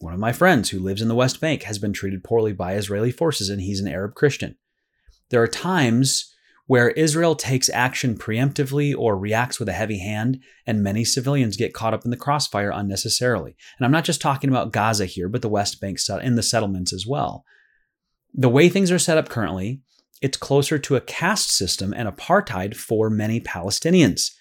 [0.00, 2.74] One of my friends who lives in the West Bank has been treated poorly by
[2.74, 4.58] Israeli forces, and he's an Arab Christian.
[5.30, 6.35] There are times
[6.66, 11.74] where Israel takes action preemptively or reacts with a heavy hand, and many civilians get
[11.74, 13.56] caught up in the crossfire unnecessarily.
[13.78, 16.92] And I'm not just talking about Gaza here, but the West Bank in the settlements
[16.92, 17.44] as well.
[18.34, 19.80] The way things are set up currently,
[20.20, 24.32] it's closer to a caste system and apartheid for many Palestinians,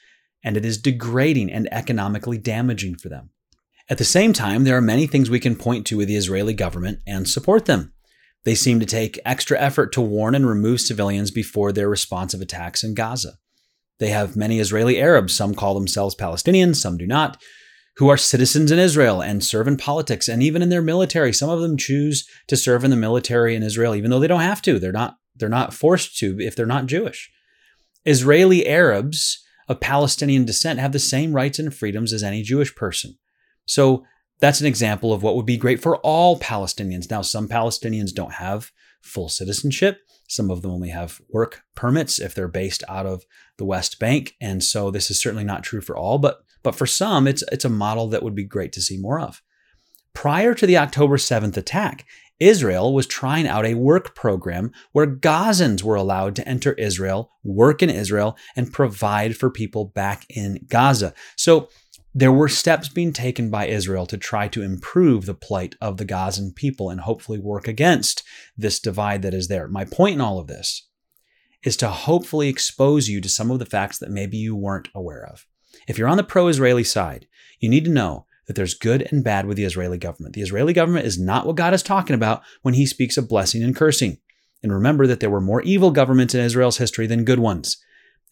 [0.43, 3.29] and it is degrading and economically damaging for them.
[3.87, 6.55] At the same time, there are many things we can point to with the Israeli
[6.55, 7.93] government and support them.
[8.45, 12.83] They seem to take extra effort to warn and remove civilians before their responsive attacks
[12.83, 13.33] in Gaza.
[13.99, 17.41] They have many Israeli Arabs, some call themselves Palestinians, some do not,
[17.97, 21.33] who are citizens in Israel and serve in politics and even in their military.
[21.33, 24.41] Some of them choose to serve in the military in Israel, even though they don't
[24.41, 24.79] have to.
[24.79, 27.31] They're not, they're not forced to if they're not Jewish.
[28.03, 33.17] Israeli Arabs of Palestinian descent have the same rights and freedoms as any Jewish person.
[33.65, 34.05] So
[34.39, 37.09] that's an example of what would be great for all Palestinians.
[37.09, 38.71] Now, some Palestinians don't have
[39.01, 39.99] full citizenship.
[40.27, 43.23] Some of them only have work permits if they're based out of
[43.57, 44.35] the West Bank.
[44.41, 47.65] And so this is certainly not true for all, but but for some, it's it's
[47.65, 49.41] a model that would be great to see more of.
[50.13, 52.05] Prior to the October 7th attack,
[52.39, 57.81] Israel was trying out a work program where Gazans were allowed to enter Israel, work
[57.83, 61.13] in Israel, and provide for people back in Gaza.
[61.37, 61.69] So
[62.17, 66.05] there were steps being taken by Israel to try to improve the plight of the
[66.05, 68.23] Gazan people and hopefully work against
[68.57, 69.67] this divide that is there.
[69.67, 70.87] My point in all of this
[71.61, 75.25] is to hopefully expose you to some of the facts that maybe you weren't aware
[75.25, 75.45] of.
[75.89, 77.27] If you're on the pro Israeli side,
[77.59, 80.35] you need to know that there's good and bad with the Israeli government.
[80.35, 83.61] The Israeli government is not what God is talking about when he speaks of blessing
[83.61, 84.19] and cursing.
[84.63, 87.77] And remember that there were more evil governments in Israel's history than good ones.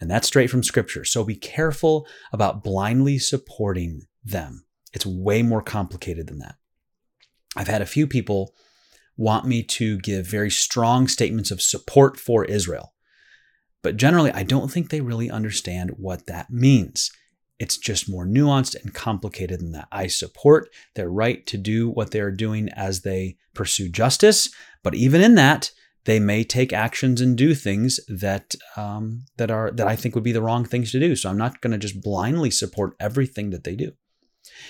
[0.04, 1.06] And that's straight from scripture.
[1.06, 4.66] So be careful about blindly supporting them.
[4.92, 6.56] It's way more complicated than that.
[7.56, 8.54] I've had a few people
[9.16, 12.94] want me to give very strong statements of support for Israel.
[13.82, 17.10] But generally, I don't think they really understand what that means.
[17.58, 19.88] It's just more nuanced and complicated than that.
[19.90, 24.50] I support their right to do what they are doing as they pursue justice,
[24.84, 25.72] but even in that,
[26.06, 30.24] they may take actions and do things that um, that are that I think would
[30.24, 31.16] be the wrong things to do.
[31.16, 33.94] So I'm not going to just blindly support everything that they do.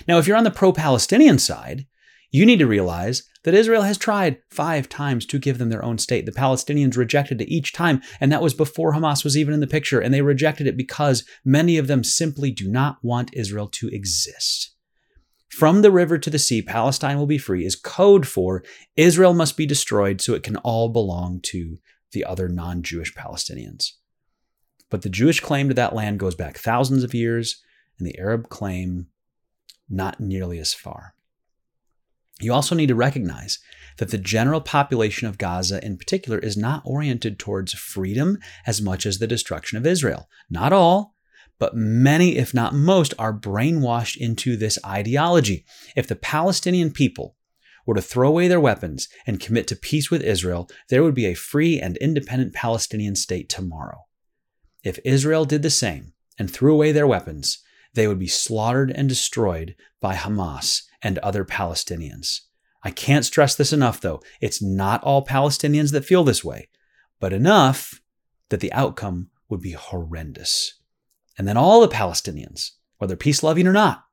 [0.06, 1.86] Now, if you're on the pro-Palestinian side,
[2.30, 5.98] you need to realize that Israel has tried five times to give them their own
[5.98, 6.26] state.
[6.26, 9.66] The Palestinians rejected it each time, and that was before Hamas was even in the
[9.66, 10.00] picture.
[10.00, 14.73] And they rejected it because many of them simply do not want Israel to exist.
[15.54, 18.64] From the river to the sea, Palestine will be free is code for
[18.96, 21.78] Israel must be destroyed so it can all belong to
[22.10, 23.92] the other non Jewish Palestinians.
[24.90, 27.62] But the Jewish claim to that land goes back thousands of years,
[27.98, 29.06] and the Arab claim
[29.88, 31.14] not nearly as far.
[32.40, 33.60] You also need to recognize
[33.98, 39.06] that the general population of Gaza in particular is not oriented towards freedom as much
[39.06, 40.28] as the destruction of Israel.
[40.50, 41.13] Not all,
[41.58, 45.64] but many, if not most, are brainwashed into this ideology.
[45.96, 47.36] If the Palestinian people
[47.86, 51.26] were to throw away their weapons and commit to peace with Israel, there would be
[51.26, 54.04] a free and independent Palestinian state tomorrow.
[54.82, 57.58] If Israel did the same and threw away their weapons,
[57.94, 62.40] they would be slaughtered and destroyed by Hamas and other Palestinians.
[62.82, 64.20] I can't stress this enough, though.
[64.40, 66.68] It's not all Palestinians that feel this way,
[67.20, 68.00] but enough
[68.50, 70.80] that the outcome would be horrendous.
[71.36, 74.04] And then all the Palestinians, whether peace loving or not,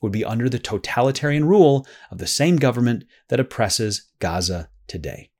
[0.00, 5.30] would be under the totalitarian rule of the same government that oppresses Gaza today.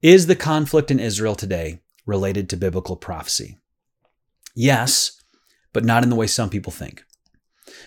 [0.00, 3.58] Is the conflict in Israel today related to biblical prophecy?
[4.54, 5.22] Yes,
[5.72, 7.04] but not in the way some people think.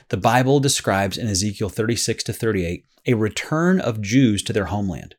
[0.09, 5.15] The Bible describes in Ezekiel 36 to 38 a return of Jews to their homeland.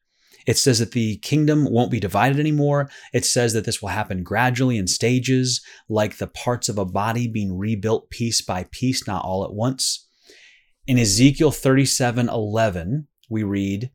[0.46, 2.90] It says that the kingdom won't be divided anymore.
[3.12, 7.28] It says that this will happen gradually in stages, like the parts of a body
[7.28, 10.08] being rebuilt piece by piece, not all at once.
[10.86, 13.90] In Ezekiel 37 11, we read,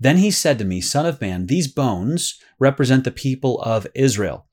[0.00, 4.46] Then he said to me, Son of man, these bones represent the people of Israel.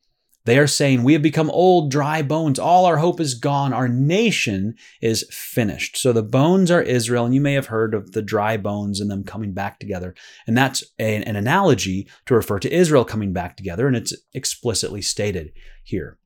[0.46, 2.58] They are saying, We have become old, dry bones.
[2.58, 3.74] All our hope is gone.
[3.74, 5.98] Our nation is finished.
[5.98, 9.10] So the bones are Israel, and you may have heard of the dry bones and
[9.10, 10.16] them coming back together.
[10.48, 15.02] And that's an, an analogy to refer to Israel coming back together, and it's explicitly
[15.02, 15.52] stated
[15.84, 16.18] here.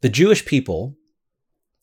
[0.00, 0.96] The Jewish people,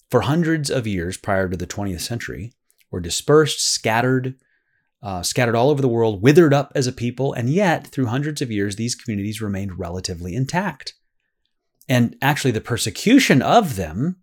[0.09, 2.53] for hundreds of years prior to the 20th century,
[2.89, 4.35] were dispersed, scattered,
[5.01, 8.41] uh, scattered all over the world, withered up as a people, and yet, through hundreds
[8.41, 10.93] of years, these communities remained relatively intact.
[11.87, 14.17] And actually, the persecution of them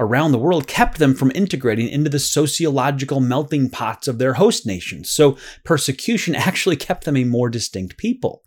[0.00, 4.66] around the world kept them from integrating into the sociological melting pots of their host
[4.66, 5.10] nations.
[5.10, 8.42] So, persecution actually kept them a more distinct people.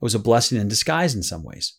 [0.00, 1.76] It was a blessing in disguise in some ways.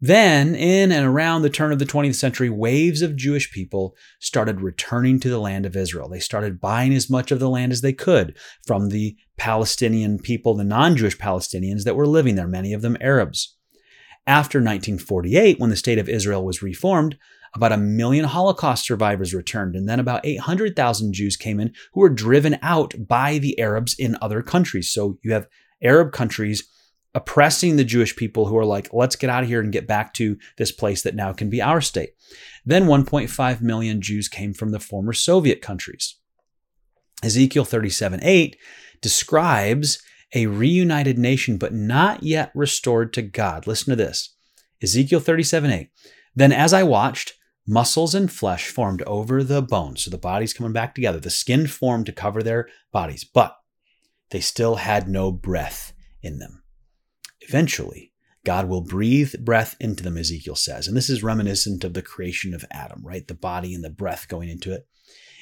[0.00, 4.60] Then, in and around the turn of the 20th century, waves of Jewish people started
[4.60, 6.08] returning to the land of Israel.
[6.08, 8.36] They started buying as much of the land as they could
[8.66, 12.98] from the Palestinian people, the non Jewish Palestinians that were living there, many of them
[13.00, 13.56] Arabs.
[14.26, 17.16] After 1948, when the state of Israel was reformed,
[17.54, 22.10] about a million Holocaust survivors returned, and then about 800,000 Jews came in who were
[22.10, 24.92] driven out by the Arabs in other countries.
[24.92, 25.46] So you have
[25.82, 26.68] Arab countries
[27.16, 30.12] oppressing the Jewish people who are like, let's get out of here and get back
[30.12, 32.10] to this place that now can be our state.
[32.64, 36.16] Then 1.5 million Jews came from the former Soviet countries.
[37.24, 38.56] Ezekiel 37 8
[39.00, 40.02] describes
[40.34, 43.66] a reunited nation, but not yet restored to God.
[43.66, 44.34] Listen to this
[44.82, 45.90] Ezekiel 37 8.
[46.34, 47.32] Then as I watched,
[47.66, 50.04] muscles and flesh formed over the bones.
[50.04, 51.18] So the body's coming back together.
[51.18, 53.56] The skin formed to cover their bodies, but
[54.28, 56.62] they still had no breath in them.
[57.48, 58.12] Eventually,
[58.44, 60.86] God will breathe breath into them, Ezekiel says.
[60.86, 63.26] And this is reminiscent of the creation of Adam, right?
[63.26, 64.86] The body and the breath going into it.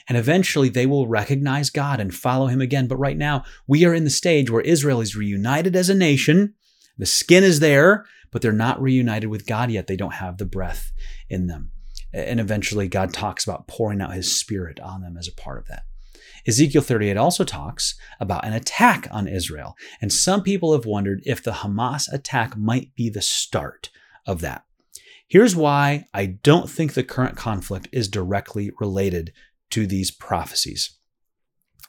[0.08, 2.86] And eventually they will recognize God and follow him again.
[2.86, 6.54] But right now, we are in the stage where Israel is reunited as a nation.
[6.98, 9.86] The skin is there, but they're not reunited with God yet.
[9.86, 10.92] They don't have the breath
[11.28, 11.70] in them.
[12.12, 15.66] And eventually, God talks about pouring out his spirit on them as a part of
[15.66, 15.84] that.
[16.46, 19.76] Ezekiel 38 also talks about an attack on Israel.
[20.00, 23.90] And some people have wondered if the Hamas attack might be the start
[24.26, 24.64] of that.
[25.26, 29.32] Here's why I don't think the current conflict is directly related
[29.70, 30.96] to these prophecies.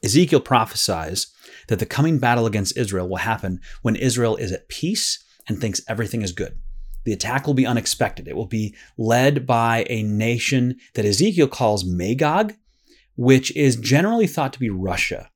[0.03, 1.27] Ezekiel prophesies
[1.67, 5.81] that the coming battle against Israel will happen when Israel is at peace and thinks
[5.87, 6.57] everything is good.
[7.05, 8.27] The attack will be unexpected.
[8.27, 12.53] It will be led by a nation that Ezekiel calls Magog,
[13.15, 15.29] which is generally thought to be Russia.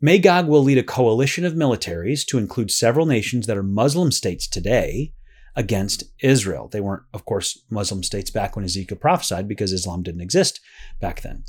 [0.00, 4.46] Magog will lead a coalition of militaries to include several nations that are Muslim states
[4.46, 5.12] today
[5.56, 6.68] against Israel.
[6.68, 10.60] They weren't, of course, Muslim states back when Ezekiel prophesied because Islam didn't exist
[11.00, 11.44] back then.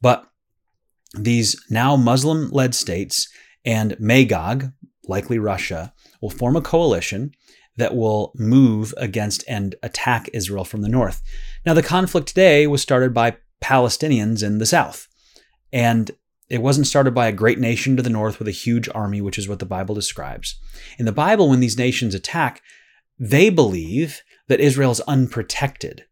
[0.00, 0.26] But
[1.14, 3.28] these now Muslim led states
[3.64, 4.72] and Magog,
[5.04, 7.32] likely Russia, will form a coalition
[7.76, 11.22] that will move against and attack Israel from the north.
[11.64, 15.08] Now, the conflict today was started by Palestinians in the south.
[15.72, 16.10] And
[16.48, 19.38] it wasn't started by a great nation to the north with a huge army, which
[19.38, 20.58] is what the Bible describes.
[20.98, 22.62] In the Bible, when these nations attack,
[23.18, 26.04] they believe that Israel is unprotected.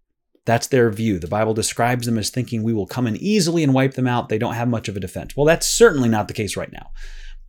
[0.44, 1.18] That's their view.
[1.18, 4.28] The Bible describes them as thinking we will come in easily and wipe them out.
[4.28, 5.36] They don't have much of a defense.
[5.36, 6.90] Well, that's certainly not the case right now.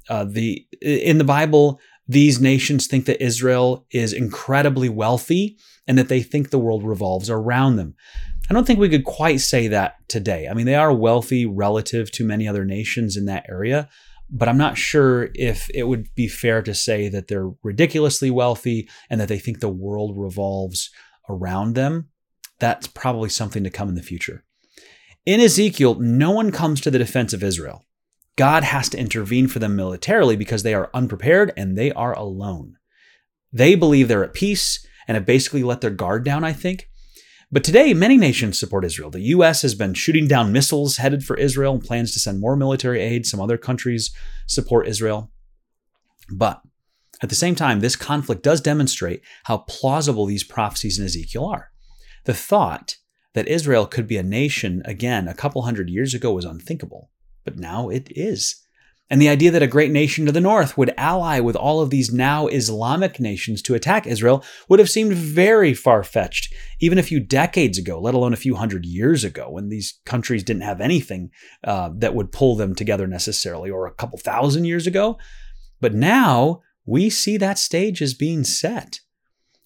[0.08, 6.08] Uh, the in the Bible, these nations think that Israel is incredibly wealthy and that
[6.08, 7.96] they think the world revolves around them.
[8.50, 10.48] I don't think we could quite say that today.
[10.48, 13.90] I mean, they are wealthy relative to many other nations in that area,
[14.30, 18.88] but I'm not sure if it would be fair to say that they're ridiculously wealthy
[19.10, 20.92] and that they think the world revolves
[21.28, 22.10] around them.
[22.60, 24.44] That's probably something to come in the future.
[25.26, 27.84] In Ezekiel, no one comes to the defense of Israel.
[28.36, 32.76] God has to intervene for them militarily because they are unprepared and they are alone.
[33.52, 36.90] They believe they're at peace and have basically let their guard down, I think.
[37.52, 39.12] But today, many nations support Israel.
[39.12, 39.62] The U.S.
[39.62, 43.26] has been shooting down missiles headed for Israel and plans to send more military aid.
[43.26, 44.12] Some other countries
[44.48, 45.32] support Israel.
[46.30, 46.62] But
[47.22, 51.72] at the same time, this conflict does demonstrate how plausible these prophecies in Ezekiel are.
[52.26, 52.98] The thought
[53.34, 57.12] that Israel could be a nation again a couple hundred years ago was unthinkable,
[57.44, 58.65] but now it is.
[59.10, 61.92] And the idea that a great nation to the north would ally with all of
[61.92, 67.04] these now Islamic nations to attack Israel would have seemed very far fetched, even a
[67.04, 70.82] few decades ago, let alone a few hundred years ago, when these countries didn't have
[70.82, 71.30] anything
[71.64, 75.20] uh, that would pull them together necessarily, or a couple thousand years ago.
[75.80, 79.02] But now we see that stage as being set.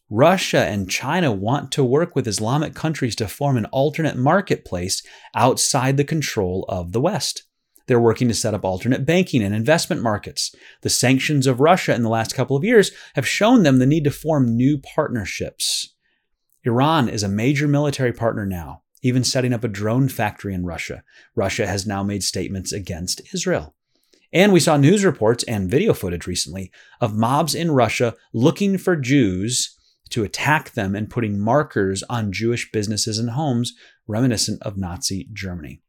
[0.10, 5.02] Russia and China want to work with Islamic countries to form an alternate marketplace
[5.36, 7.44] outside the control of the West.
[7.90, 10.54] They're working to set up alternate banking and investment markets.
[10.82, 14.04] The sanctions of Russia in the last couple of years have shown them the need
[14.04, 15.96] to form new partnerships.
[16.64, 21.04] Iran is a major military partner now, even setting up a drone factory in Russia.
[21.36, 23.74] Russia has now made statements against Israel.
[24.32, 26.72] And we saw news reports and video footage recently
[27.02, 29.76] of mobs in Russia looking for Jews
[30.12, 33.74] to attack them and putting markers on Jewish businesses and homes
[34.06, 35.82] reminiscent of Nazi Germany.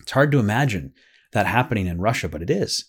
[0.00, 0.94] It's hard to imagine
[1.32, 2.84] that happening in Russia, but it is.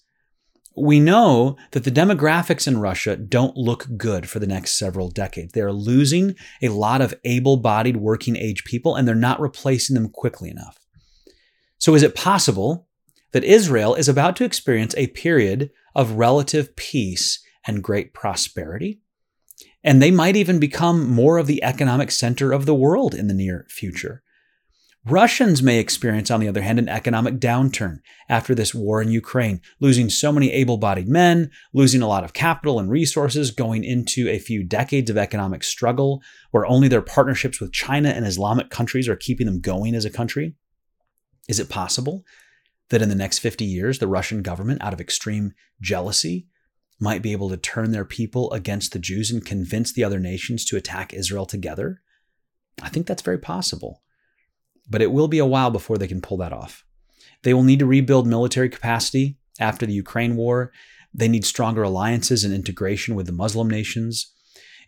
[0.75, 5.51] we know that the demographics in Russia don't look good for the next several decades.
[5.51, 10.09] They're losing a lot of able bodied working age people and they're not replacing them
[10.09, 10.77] quickly enough.
[11.79, 12.87] So, is it possible
[13.31, 19.01] that Israel is about to experience a period of relative peace and great prosperity?
[19.83, 23.33] And they might even become more of the economic center of the world in the
[23.33, 24.23] near future.
[25.10, 29.60] Russians may experience, on the other hand, an economic downturn after this war in Ukraine,
[29.80, 34.30] losing so many able bodied men, losing a lot of capital and resources, going into
[34.30, 39.07] a few decades of economic struggle where only their partnerships with China and Islamic countries
[39.07, 40.55] are keeping them going as a country.
[41.47, 42.24] Is it possible
[42.89, 46.47] that in the next 50 years, the Russian government, out of extreme jealousy,
[46.99, 50.66] might be able to turn their people against the Jews and convince the other nations
[50.66, 52.01] to attack Israel together?
[52.82, 54.01] I think that's very possible
[54.89, 56.83] but it will be a while before they can pull that off.
[57.43, 60.71] They will need to rebuild military capacity after the Ukraine war.
[61.13, 64.33] They need stronger alliances and integration with the Muslim nations.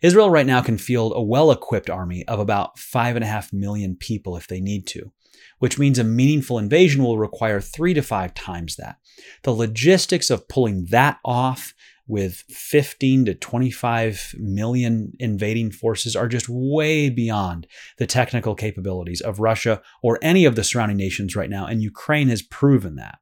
[0.02, 4.48] Israel right now can field a well equipped army of about 5.5 million people if
[4.48, 5.12] they need to,
[5.60, 8.96] which means a meaningful invasion will require three to five times that.
[9.44, 11.72] The logistics of pulling that off
[12.12, 19.40] with 15 to 25 million invading forces are just way beyond the technical capabilities of
[19.40, 23.18] Russia or any of the surrounding nations right now, and Ukraine has proven that.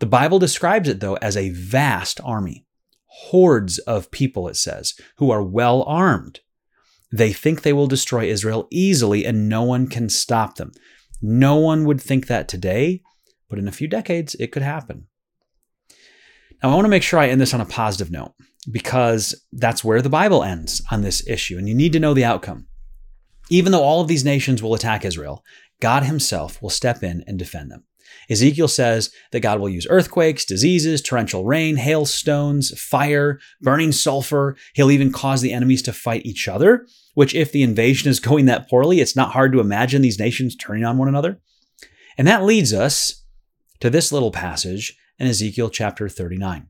[0.00, 2.66] The Bible describes it, though, as a vast army,
[3.06, 6.40] hordes of people, it says, who are well armed.
[7.10, 10.72] They think they will destroy Israel easily, and no one can stop them.
[11.22, 13.00] No one would think that today,
[13.48, 15.06] but in a few decades, it could happen.
[16.62, 18.34] Now, I want to make sure I end this on a positive note
[18.70, 22.24] because that's where the Bible ends on this issue, and you need to know the
[22.24, 22.66] outcome.
[23.50, 25.44] Even though all of these nations will attack Israel,
[25.80, 27.84] God Himself will step in and defend them.
[28.30, 34.56] Ezekiel says that God will use earthquakes, diseases, torrential rain, hailstones, fire, burning sulfur.
[34.74, 38.46] He'll even cause the enemies to fight each other, which, if the invasion is going
[38.46, 41.40] that poorly, it's not hard to imagine these nations turning on one another.
[42.16, 43.24] And that leads us
[43.80, 46.68] to this little passage in Ezekiel chapter 39.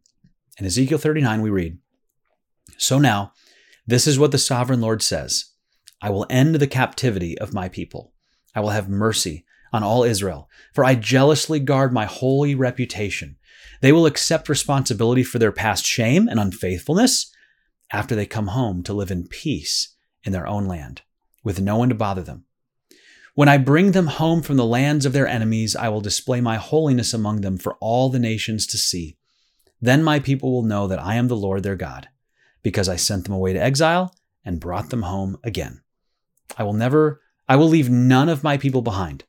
[0.59, 1.79] In Ezekiel 39, we read
[2.77, 3.33] So now,
[3.87, 5.53] this is what the sovereign Lord says
[6.01, 8.13] I will end the captivity of my people.
[8.55, 13.37] I will have mercy on all Israel, for I jealously guard my holy reputation.
[13.81, 17.33] They will accept responsibility for their past shame and unfaithfulness
[17.93, 19.95] after they come home to live in peace
[20.25, 21.03] in their own land,
[21.45, 22.45] with no one to bother them.
[23.39, 26.57] When I bring them home from the lands of their enemies, I will display my
[26.57, 29.17] holiness among them for all the nations to see.
[29.81, 32.09] Then my people will know that I am the Lord their God,
[32.65, 34.13] because I sent them away to exile
[34.45, 35.83] and brought them home again.
[36.57, 39.23] I will never, I will leave none of my people behind,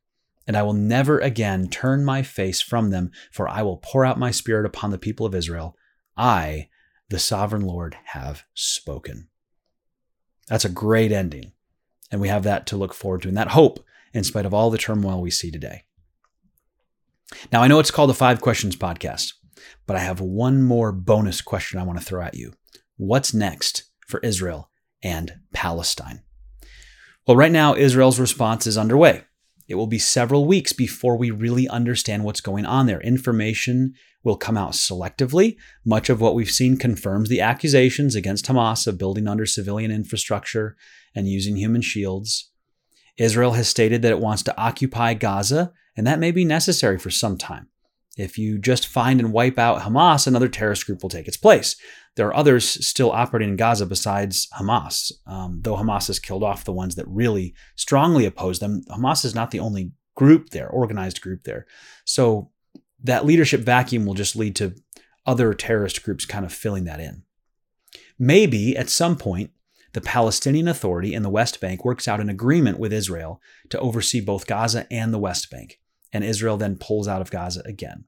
[0.47, 4.17] and I will never again turn my face from them, for I will pour out
[4.17, 5.77] my spirit upon the people of Israel.
[6.17, 6.69] I,
[7.09, 9.27] the sovereign Lord, have spoken.
[10.47, 11.51] That's a great ending.
[12.09, 14.69] And we have that to look forward to, and that hope in spite of all
[14.69, 15.83] the turmoil we see today.
[17.51, 19.33] Now, I know it's called the Five Questions Podcast,
[19.85, 22.53] but I have one more bonus question I want to throw at you.
[22.97, 24.69] What's next for Israel
[25.03, 26.23] and Palestine?
[27.27, 29.23] Well, right now, Israel's response is underway.
[29.67, 32.99] It will be several weeks before we really understand what's going on there.
[33.01, 33.93] Information
[34.23, 35.57] will come out selectively.
[35.85, 40.75] Much of what we've seen confirms the accusations against Hamas of building under civilian infrastructure
[41.15, 42.51] and using human shields.
[43.19, 47.09] Israel has stated that it wants to occupy Gaza, and that may be necessary for
[47.09, 47.67] some time.
[48.17, 51.75] If you just find and wipe out Hamas, another terrorist group will take its place.
[52.15, 55.11] There are others still operating in Gaza besides Hamas.
[55.27, 59.35] Um, though Hamas has killed off the ones that really strongly oppose them, Hamas is
[59.35, 61.65] not the only group there, organized group there.
[62.05, 62.51] So
[63.03, 64.75] that leadership vacuum will just lead to
[65.25, 67.23] other terrorist groups kind of filling that in.
[68.17, 69.51] Maybe at some point,
[69.93, 74.21] the Palestinian Authority in the West Bank works out an agreement with Israel to oversee
[74.21, 75.79] both Gaza and the West Bank,
[76.13, 78.05] and Israel then pulls out of Gaza again.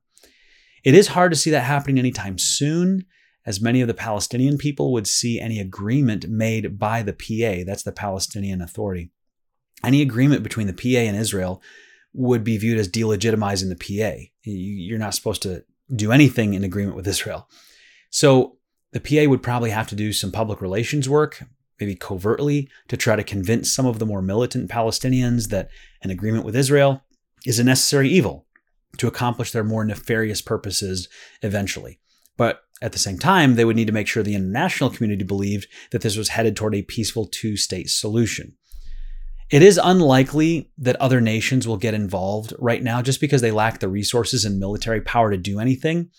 [0.84, 3.06] It is hard to see that happening anytime soon,
[3.46, 7.84] as many of the Palestinian people would see any agreement made by the PA, that's
[7.84, 9.12] the Palestinian Authority.
[9.84, 11.62] Any agreement between the PA and Israel
[12.14, 14.24] would be viewed as delegitimizing the PA.
[14.44, 15.64] You're not supposed to
[15.96, 17.50] do anything in agreement with Israel.
[18.10, 18.58] So
[18.92, 21.44] the PA would probably have to do some public relations work,
[21.82, 25.70] maybe covertly, to try to convince some of the more militant Palestinians that
[26.04, 27.04] an agreement with Israel
[27.46, 28.46] is a necessary evil
[28.98, 31.10] to accomplish their more nefarious purposes
[31.42, 32.00] eventually.
[32.38, 35.68] But at the same time, they would need to make sure the international community believed
[35.92, 38.54] that this was headed toward a peaceful two state solution.
[39.52, 43.80] It is unlikely that other nations will get involved right now just because they lack
[43.80, 46.10] the resources and military power to do anything.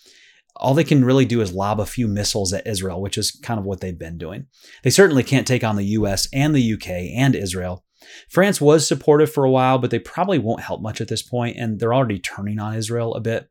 [0.55, 3.59] All they can really do is lob a few missiles at Israel, which is kind
[3.59, 4.45] of what they've been doing.
[4.83, 7.83] They certainly can't take on the US and the UK and Israel.
[8.29, 11.57] France was supportive for a while, but they probably won't help much at this point,
[11.57, 13.49] and they're already turning on Israel a bit.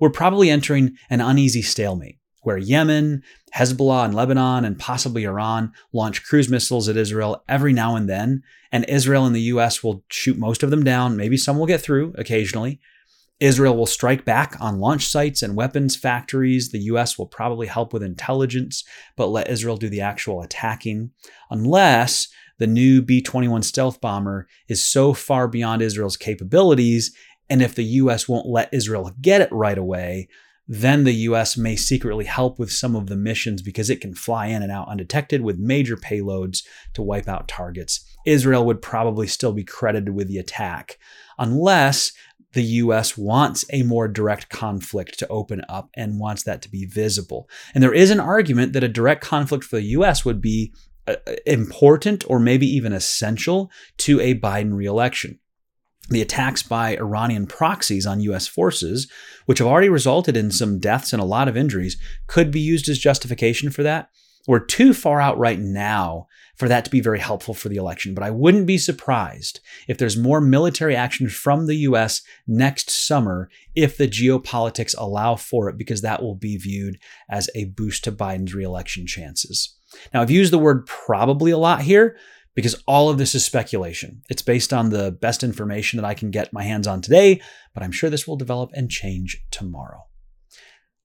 [0.00, 3.22] We're probably entering an uneasy stalemate where Yemen,
[3.54, 8.42] Hezbollah, and Lebanon, and possibly Iran launch cruise missiles at Israel every now and then,
[8.72, 11.16] and Israel and the US will shoot most of them down.
[11.16, 12.80] Maybe some will get through occasionally.
[13.40, 16.70] Israel will strike back on launch sites and weapons factories.
[16.70, 18.84] The US will probably help with intelligence,
[19.16, 21.10] but let Israel do the actual attacking,
[21.50, 22.28] unless
[22.58, 27.16] the new B 21 stealth bomber is so far beyond Israel's capabilities.
[27.48, 30.28] And if the US won't let Israel get it right away,
[30.68, 34.46] then the US may secretly help with some of the missions because it can fly
[34.46, 36.62] in and out undetected with major payloads
[36.92, 38.04] to wipe out targets.
[38.24, 40.98] Israel would probably still be credited with the attack,
[41.38, 42.12] unless
[42.52, 46.84] the US wants a more direct conflict to open up and wants that to be
[46.84, 47.48] visible.
[47.74, 50.72] And there is an argument that a direct conflict for the US would be
[51.06, 55.38] uh, important or maybe even essential to a Biden reelection.
[56.08, 59.08] The attacks by Iranian proxies on US forces,
[59.46, 61.96] which have already resulted in some deaths and a lot of injuries,
[62.26, 64.10] could be used as justification for that.
[64.46, 66.26] We're too far out right now
[66.56, 69.98] for that to be very helpful for the election, but I wouldn't be surprised if
[69.98, 75.78] there's more military action from the US next summer if the geopolitics allow for it,
[75.78, 76.98] because that will be viewed
[77.30, 79.76] as a boost to Biden's reelection chances.
[80.12, 82.16] Now, I've used the word probably a lot here
[82.54, 84.22] because all of this is speculation.
[84.28, 87.40] It's based on the best information that I can get my hands on today,
[87.74, 90.06] but I'm sure this will develop and change tomorrow.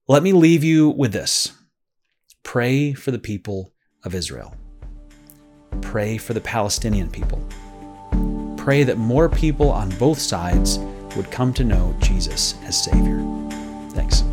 [0.07, 1.51] Let me leave you with this
[2.46, 3.74] pray for the people
[4.06, 4.56] of Israel,
[5.82, 7.46] pray for the Palestinian people,
[8.56, 10.80] pray that more people on both sides
[11.18, 13.20] would come to know Jesus as Savior.
[13.89, 14.24] Thanks.